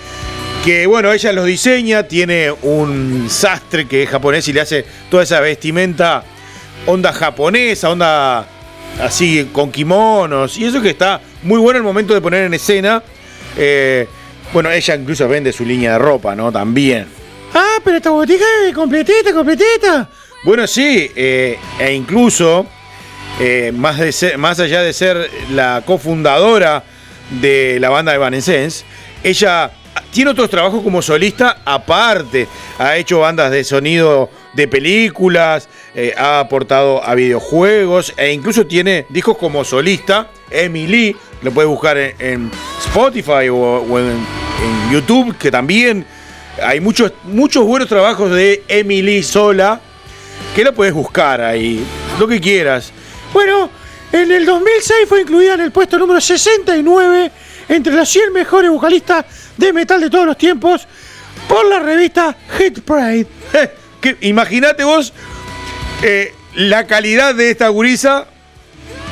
que, 0.64 0.86
bueno, 0.86 1.12
ella 1.12 1.32
los 1.32 1.46
diseña, 1.46 2.04
tiene 2.04 2.52
un 2.62 3.26
sastre 3.28 3.86
que 3.86 4.04
es 4.04 4.08
japonés 4.08 4.46
y 4.48 4.52
le 4.52 4.60
hace 4.60 4.84
toda 5.10 5.22
esa 5.22 5.40
vestimenta 5.40 6.24
onda 6.86 7.12
japonesa, 7.12 7.90
onda 7.90 8.46
así 9.00 9.48
con 9.52 9.70
kimonos. 9.70 10.58
Y 10.58 10.64
eso 10.64 10.80
que 10.82 10.90
está 10.90 11.20
muy 11.42 11.58
bueno 11.58 11.78
el 11.78 11.84
momento 11.84 12.14
de 12.14 12.20
poner 12.20 12.44
en 12.44 12.54
escena. 12.54 13.02
Eh, 13.56 14.06
bueno, 14.52 14.70
ella 14.70 14.94
incluso 14.94 15.28
vende 15.28 15.52
su 15.52 15.64
línea 15.64 15.92
de 15.92 15.98
ropa, 15.98 16.34
¿no? 16.34 16.52
También. 16.52 17.06
Ah, 17.54 17.78
pero 17.84 17.96
esta 17.96 18.10
botica 18.10 18.44
es 18.66 18.74
completita, 18.74 19.32
completita. 19.32 20.08
Bueno, 20.45 20.66
sí, 20.66 21.09
eh, 21.14 21.57
e 21.78 21.93
incluso, 21.93 22.66
eh, 23.38 23.70
más, 23.72 23.97
de 23.99 24.36
más 24.38 24.59
allá 24.59 24.82
de 24.82 24.93
ser 24.93 25.30
la 25.53 25.84
cofundadora 25.86 26.82
de 27.40 27.78
la 27.78 27.90
banda 27.90 28.11
de 28.11 28.16
Evanescence, 28.16 28.84
ella 29.22 29.70
tiene 30.11 30.32
otros 30.32 30.51
trabajos 30.51 30.82
como 30.82 31.01
solista 31.01 31.59
aparte. 31.64 32.49
Ha 32.80 32.97
hecho 32.97 33.20
bandas 33.20 33.53
de 33.53 33.62
sonido 33.62 34.30
de 34.55 34.66
películas, 34.66 35.68
eh, 35.95 36.12
ha 36.18 36.40
aportado 36.40 37.05
a 37.05 37.14
videojuegos 37.14 38.12
e 38.16 38.32
incluso 38.32 38.66
tiene 38.66 39.07
discos 39.11 39.38
como 39.38 39.64
solista. 39.64 40.28
Emily, 40.51 41.14
lo 41.43 41.53
puedes 41.53 41.68
buscar 41.68 41.97
en, 41.97 42.51
Spotify 42.80 43.49
o, 43.49 43.57
o 43.57 43.99
en, 44.01 44.09
en 44.09 44.93
YouTube, 44.93 45.38
que 45.38 45.53
también 45.53 46.05
hay 46.61 46.80
muchos, 46.80 47.12
muchos 47.22 47.64
buenos 47.64 47.88
trabajos 47.88 48.32
de 48.32 48.64
Emily 48.66 49.22
sola 49.22 49.80
que 50.55 50.64
lo 50.64 50.74
puedes 50.74 50.95
buscar 50.95 51.41
ahí, 51.41 51.85
lo 52.18 52.28
que 52.28 52.41
quieras. 52.41 52.93
Bueno, 53.33 53.70
en 54.12 54.30
el 54.30 54.45
2006 54.45 55.09
fue 55.09 55.22
incluida 55.22 55.55
en 55.55 55.61
el 55.61 55.72
puesto 55.72 55.99
número 55.99 56.20
69 56.20 57.30
entre 57.68 57.95
las 57.95 58.09
100 58.09 58.33
mejores 58.33 58.70
vocalistas 58.70 59.24
de 59.57 59.72
metal 59.72 60.01
de 60.01 60.11
todos 60.11 60.26
los 60.26 60.37
tiempos 60.37 60.87
por 61.49 61.66
la 61.66 61.78
revista 61.78 62.37
Hit 62.59 62.80
Parade. 62.80 63.26
Imagínate 64.20 64.85
vos 64.85 65.12
eh, 66.03 66.35
la 66.55 66.87
calidad 66.87 67.35
de 67.35 67.51
esta 67.51 67.68
gurisa 67.68 68.26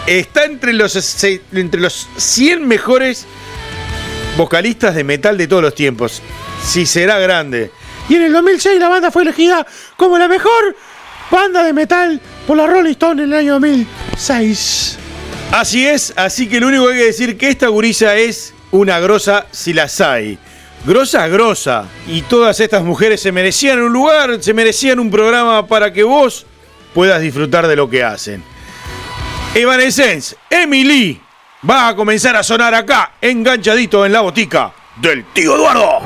está 0.06 0.44
entre 0.44 0.72
los, 0.72 1.24
entre 1.52 1.80
los 1.80 2.08
100 2.16 2.66
mejores 2.66 3.26
vocalistas 4.36 4.94
de 4.94 5.04
metal 5.04 5.38
de 5.38 5.46
todos 5.46 5.62
los 5.62 5.74
tiempos. 5.74 6.20
Si 6.64 6.84
será 6.84 7.18
grande. 7.18 7.70
Y 8.08 8.16
en 8.16 8.22
el 8.22 8.32
2006 8.32 8.78
la 8.80 8.88
banda 8.88 9.10
fue 9.10 9.22
elegida 9.22 9.66
como 9.96 10.18
la 10.18 10.28
mejor 10.28 10.76
banda 11.30 11.62
de 11.62 11.72
metal 11.72 12.20
por 12.46 12.56
la 12.56 12.66
Rolling 12.66 12.92
Stone 12.92 13.22
en 13.22 13.32
el 13.32 13.38
año 13.38 13.52
2006. 13.54 14.98
Así 15.52 15.86
es, 15.86 16.12
así 16.16 16.48
que 16.48 16.60
lo 16.60 16.68
único 16.68 16.86
que 16.86 16.92
hay 16.92 16.98
que 16.98 17.06
decir 17.06 17.38
que 17.38 17.48
esta 17.48 17.68
gurisa 17.68 18.16
es 18.16 18.54
una 18.70 19.00
grosa 19.00 19.46
si 19.50 19.72
las 19.72 20.00
hay. 20.00 20.38
Grosa, 20.84 21.28
grosa. 21.28 21.84
Y 22.06 22.22
todas 22.22 22.60
estas 22.60 22.82
mujeres 22.82 23.20
se 23.20 23.32
merecían 23.32 23.80
un 23.80 23.92
lugar, 23.92 24.42
se 24.42 24.54
merecían 24.54 24.98
un 24.98 25.10
programa 25.10 25.66
para 25.66 25.92
que 25.92 26.02
vos 26.02 26.46
puedas 26.94 27.20
disfrutar 27.20 27.66
de 27.66 27.76
lo 27.76 27.90
que 27.90 28.02
hacen. 28.02 28.42
Evanescence, 29.54 30.36
Emily, 30.48 31.20
va 31.68 31.88
a 31.88 31.96
comenzar 31.96 32.36
a 32.36 32.42
sonar 32.42 32.74
acá, 32.74 33.12
enganchadito 33.20 34.06
en 34.06 34.12
la 34.12 34.20
botica 34.20 34.72
del 35.00 35.24
tío 35.32 35.56
Eduardo. 35.56 36.00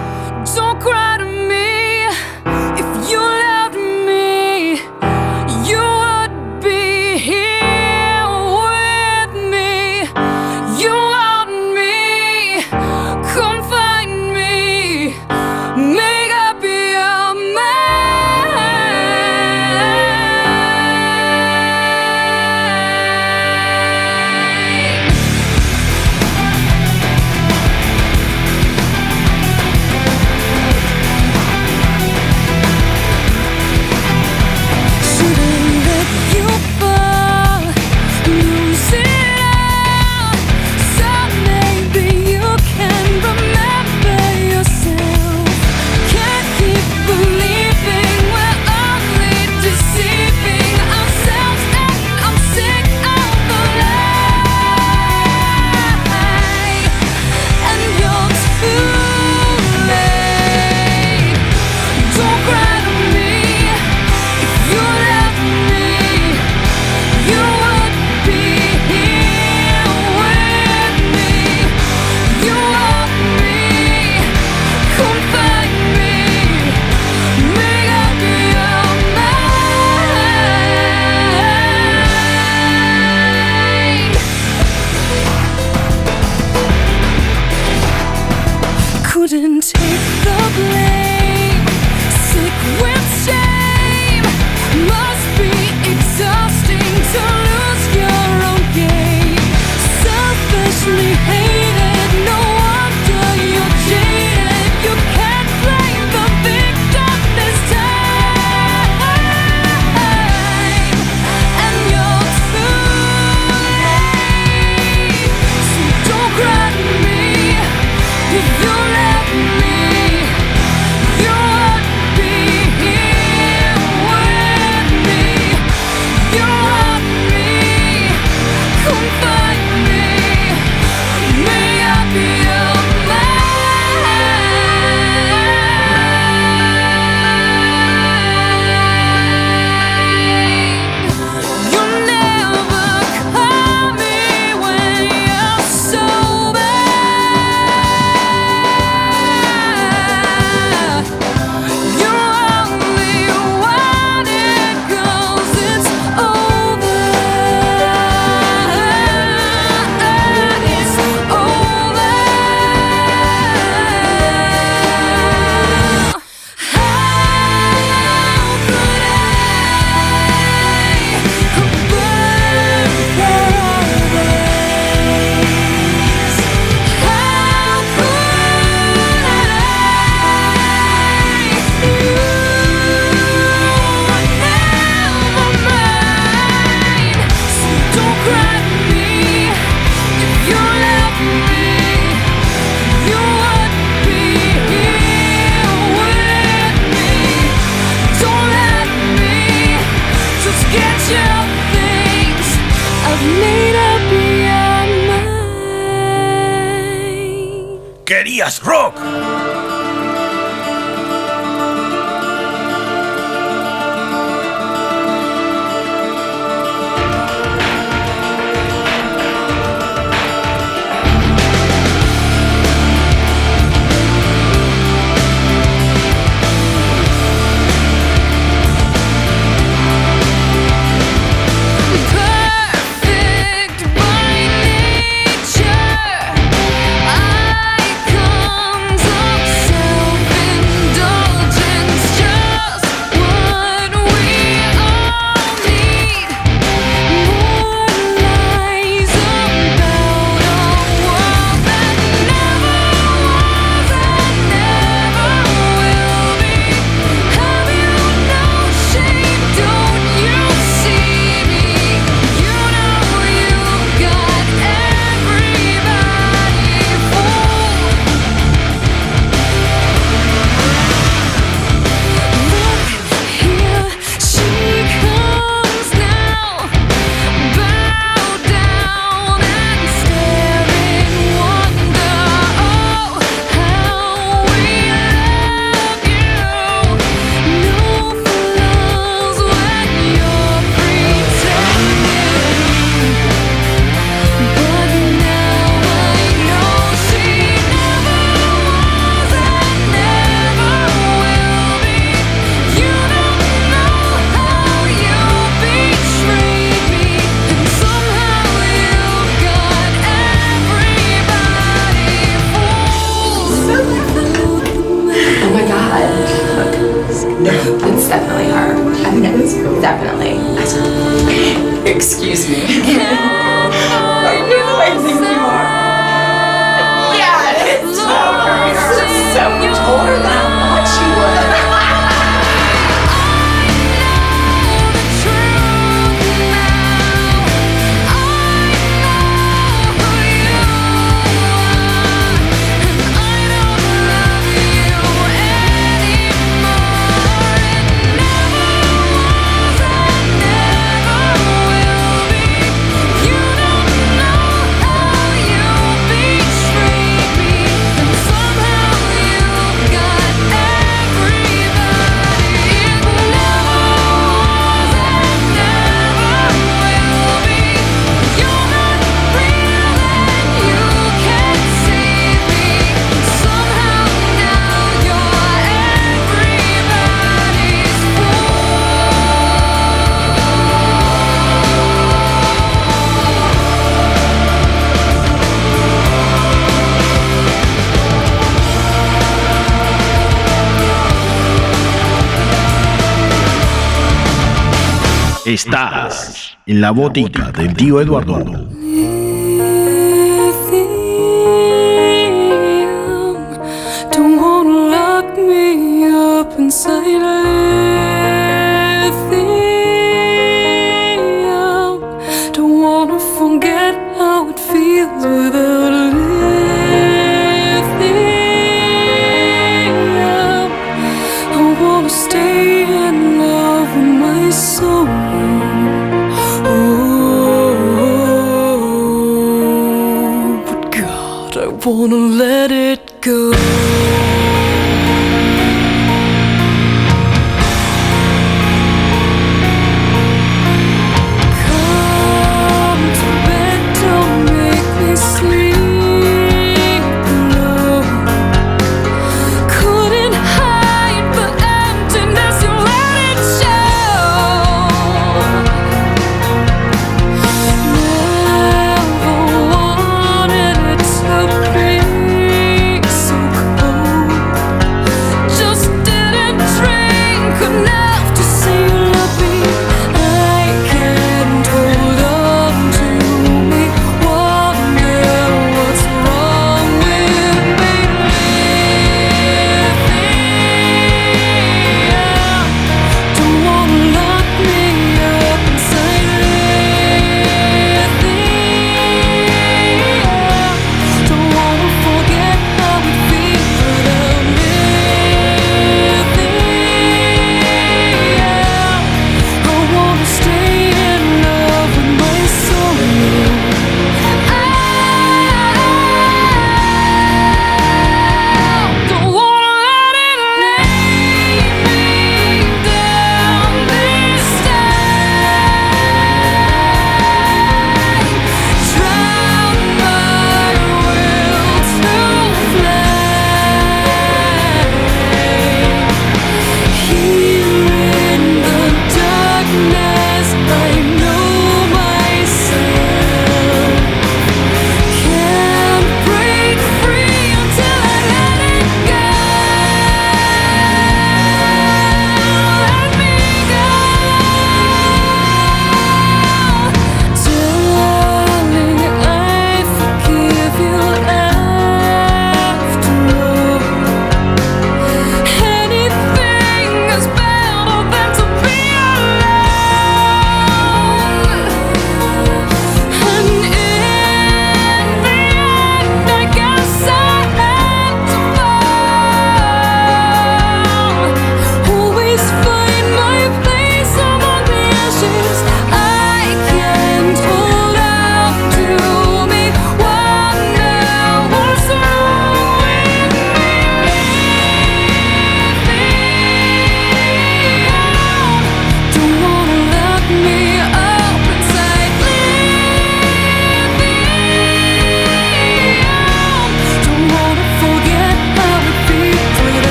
En 396.67 396.81
la 396.81 396.91
botica 396.91 397.53
del 397.53 397.75
tío 397.75 398.01
Eduardo. 398.01 398.74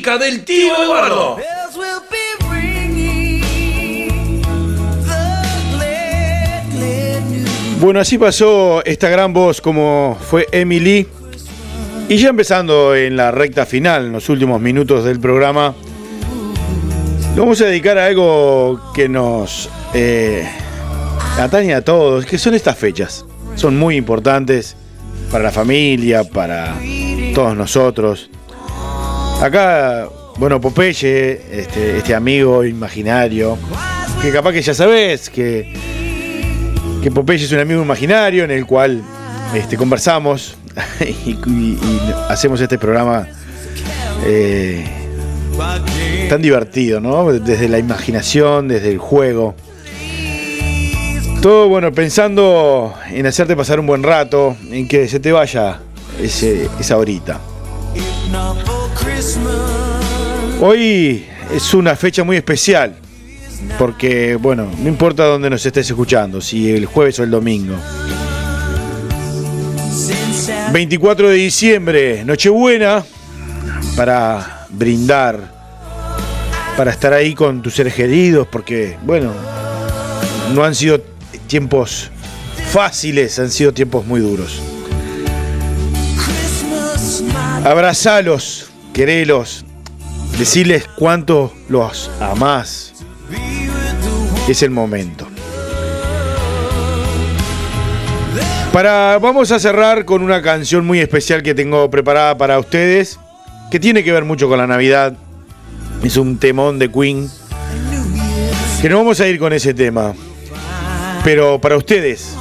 Del 0.00 0.44
tío 0.44 0.82
Eduardo. 0.82 1.36
Bueno, 7.80 8.00
así 8.00 8.16
pasó 8.16 8.82
esta 8.86 9.10
gran 9.10 9.34
voz 9.34 9.60
como 9.60 10.16
fue 10.18 10.46
Emily. 10.52 11.06
Y 12.08 12.16
ya 12.16 12.30
empezando 12.30 12.96
en 12.96 13.14
la 13.14 13.30
recta 13.30 13.66
final, 13.66 14.06
en 14.06 14.12
los 14.12 14.30
últimos 14.30 14.58
minutos 14.58 15.04
del 15.04 15.20
programa, 15.20 15.74
lo 17.36 17.42
vamos 17.42 17.60
a 17.60 17.66
dedicar 17.66 17.98
a 17.98 18.06
algo 18.06 18.80
que 18.94 19.06
nos 19.06 19.68
eh, 19.92 20.48
atañe 21.38 21.74
a 21.74 21.84
todos, 21.84 22.24
que 22.24 22.38
son 22.38 22.54
estas 22.54 22.78
fechas. 22.78 23.26
Son 23.54 23.76
muy 23.76 23.96
importantes 23.96 24.76
para 25.30 25.44
la 25.44 25.50
familia, 25.50 26.24
para 26.24 26.74
todos 27.34 27.54
nosotros. 27.54 28.30
Acá, 29.40 30.08
bueno, 30.36 30.60
Popeye, 30.60 31.40
este, 31.50 31.98
este 31.98 32.14
amigo 32.14 32.64
imaginario, 32.64 33.56
que 34.20 34.30
capaz 34.30 34.52
que 34.52 34.62
ya 34.62 34.74
sabes 34.74 35.30
que 35.30 35.72
que 37.02 37.10
Popeye 37.10 37.44
es 37.44 37.52
un 37.52 37.60
amigo 37.60 37.82
imaginario 37.82 38.44
en 38.44 38.50
el 38.50 38.66
cual 38.66 39.02
este, 39.54 39.76
conversamos 39.76 40.56
y, 41.00 41.36
hacemos 42.28 42.60
este 42.60 42.78
programa 42.78 43.26
eh, 44.24 44.84
tan 46.28 46.42
divertido, 46.42 47.00
¿no? 47.00 47.32
Desde 47.32 47.68
la 47.68 47.78
imaginación, 47.78 48.68
desde 48.68 48.90
el 48.90 48.98
juego. 48.98 49.54
Todo, 51.40 51.68
bueno, 51.68 51.90
pensando 51.92 52.94
en 53.10 53.26
hacerte 53.26 53.56
pasar 53.56 53.80
un 53.80 53.86
buen 53.86 54.02
rato, 54.02 54.56
en 54.70 54.86
que 54.86 55.08
se 55.08 55.20
te 55.20 55.32
vaya 55.32 55.80
ese, 56.20 56.68
esa 56.78 56.98
horita. 56.98 57.40
Hoy 60.62 61.24
es 61.54 61.72
una 61.72 61.96
fecha 61.96 62.22
muy 62.22 62.36
especial, 62.36 62.94
porque, 63.78 64.36
bueno, 64.36 64.70
no 64.78 64.88
importa 64.90 65.24
dónde 65.24 65.48
nos 65.48 65.64
estés 65.64 65.88
escuchando, 65.88 66.42
si 66.42 66.70
el 66.70 66.84
jueves 66.84 67.18
o 67.18 67.22
el 67.22 67.30
domingo. 67.30 67.76
24 70.70 71.30
de 71.30 71.34
diciembre, 71.34 72.24
Nochebuena, 72.26 73.02
para 73.96 74.66
brindar, 74.68 75.50
para 76.76 76.90
estar 76.90 77.14
ahí 77.14 77.34
con 77.34 77.62
tus 77.62 77.74
seres 77.74 77.94
queridos, 77.94 78.46
porque, 78.46 78.98
bueno, 79.02 79.32
no 80.54 80.62
han 80.62 80.74
sido 80.74 81.00
tiempos 81.46 82.10
fáciles, 82.70 83.38
han 83.38 83.50
sido 83.50 83.72
tiempos 83.72 84.04
muy 84.04 84.20
duros. 84.20 84.60
Abrazalos, 87.64 88.68
querelos, 88.92 89.64
decirles 90.40 90.88
cuánto 90.96 91.52
los 91.68 92.10
amás. 92.18 92.94
Es 94.48 94.62
el 94.62 94.70
momento. 94.70 95.28
Para, 98.72 99.18
vamos 99.18 99.52
a 99.52 99.58
cerrar 99.58 100.06
con 100.06 100.22
una 100.22 100.40
canción 100.40 100.86
muy 100.86 100.98
especial 100.98 101.42
que 101.42 101.54
tengo 101.54 101.90
preparada 101.90 102.38
para 102.38 102.58
ustedes, 102.58 103.20
que 103.70 103.78
tiene 103.78 104.02
que 104.02 104.12
ver 104.12 104.24
mucho 104.24 104.48
con 104.48 104.56
la 104.56 104.66
Navidad. 104.66 105.12
Es 106.02 106.16
un 106.16 106.38
temón 106.38 106.78
de 106.78 106.90
Queen. 106.90 107.28
Que 108.80 108.88
no 108.88 108.96
vamos 108.96 109.20
a 109.20 109.28
ir 109.28 109.38
con 109.38 109.52
ese 109.52 109.74
tema. 109.74 110.14
Pero 111.22 111.60
para 111.60 111.76
ustedes, 111.76 112.34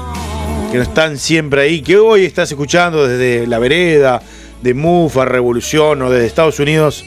que 0.71 0.77
no 0.77 0.83
están 0.83 1.17
siempre 1.17 1.63
ahí, 1.63 1.81
que 1.81 1.97
hoy 1.97 2.23
estás 2.23 2.49
escuchando 2.49 3.05
desde 3.05 3.45
La 3.45 3.59
Vereda, 3.59 4.21
de 4.61 4.73
Mufa, 4.73 5.25
Revolución 5.25 6.01
o 6.01 6.09
desde 6.09 6.27
Estados 6.27 6.61
Unidos, 6.61 7.03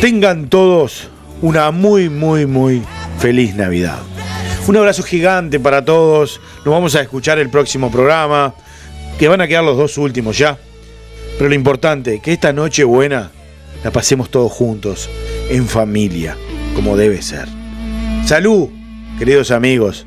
tengan 0.00 0.48
todos 0.48 1.08
una 1.42 1.70
muy, 1.70 2.08
muy, 2.08 2.46
muy 2.46 2.82
feliz 3.18 3.54
Navidad. 3.54 3.98
Un 4.66 4.76
abrazo 4.76 5.02
gigante 5.02 5.60
para 5.60 5.84
todos. 5.84 6.40
Nos 6.64 6.74
vamos 6.74 6.94
a 6.96 7.00
escuchar 7.00 7.38
el 7.38 7.50
próximo 7.50 7.90
programa, 7.90 8.54
que 9.18 9.28
van 9.28 9.40
a 9.40 9.46
quedar 9.46 9.64
los 9.64 9.76
dos 9.76 9.96
últimos 9.98 10.36
ya. 10.36 10.58
Pero 11.38 11.48
lo 11.48 11.54
importante, 11.54 12.20
que 12.20 12.32
esta 12.32 12.52
noche 12.52 12.84
buena 12.84 13.30
la 13.84 13.90
pasemos 13.90 14.30
todos 14.30 14.50
juntos, 14.52 15.08
en 15.50 15.66
familia, 15.66 16.36
como 16.74 16.96
debe 16.96 17.22
ser. 17.22 17.46
Salud, 18.24 18.68
queridos 19.18 19.50
amigos, 19.50 20.06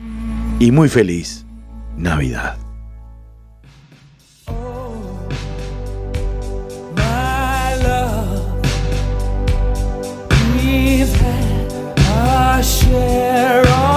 y 0.60 0.72
muy 0.72 0.90
feliz 0.90 1.46
Navidad. 1.98 2.58
there 13.40 13.66
are 13.66 13.89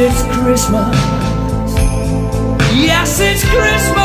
it's 0.00 0.22
Christmas. 0.36 0.96
Yes, 2.74 3.20
it's 3.20 3.44
Christmas. 3.44 4.01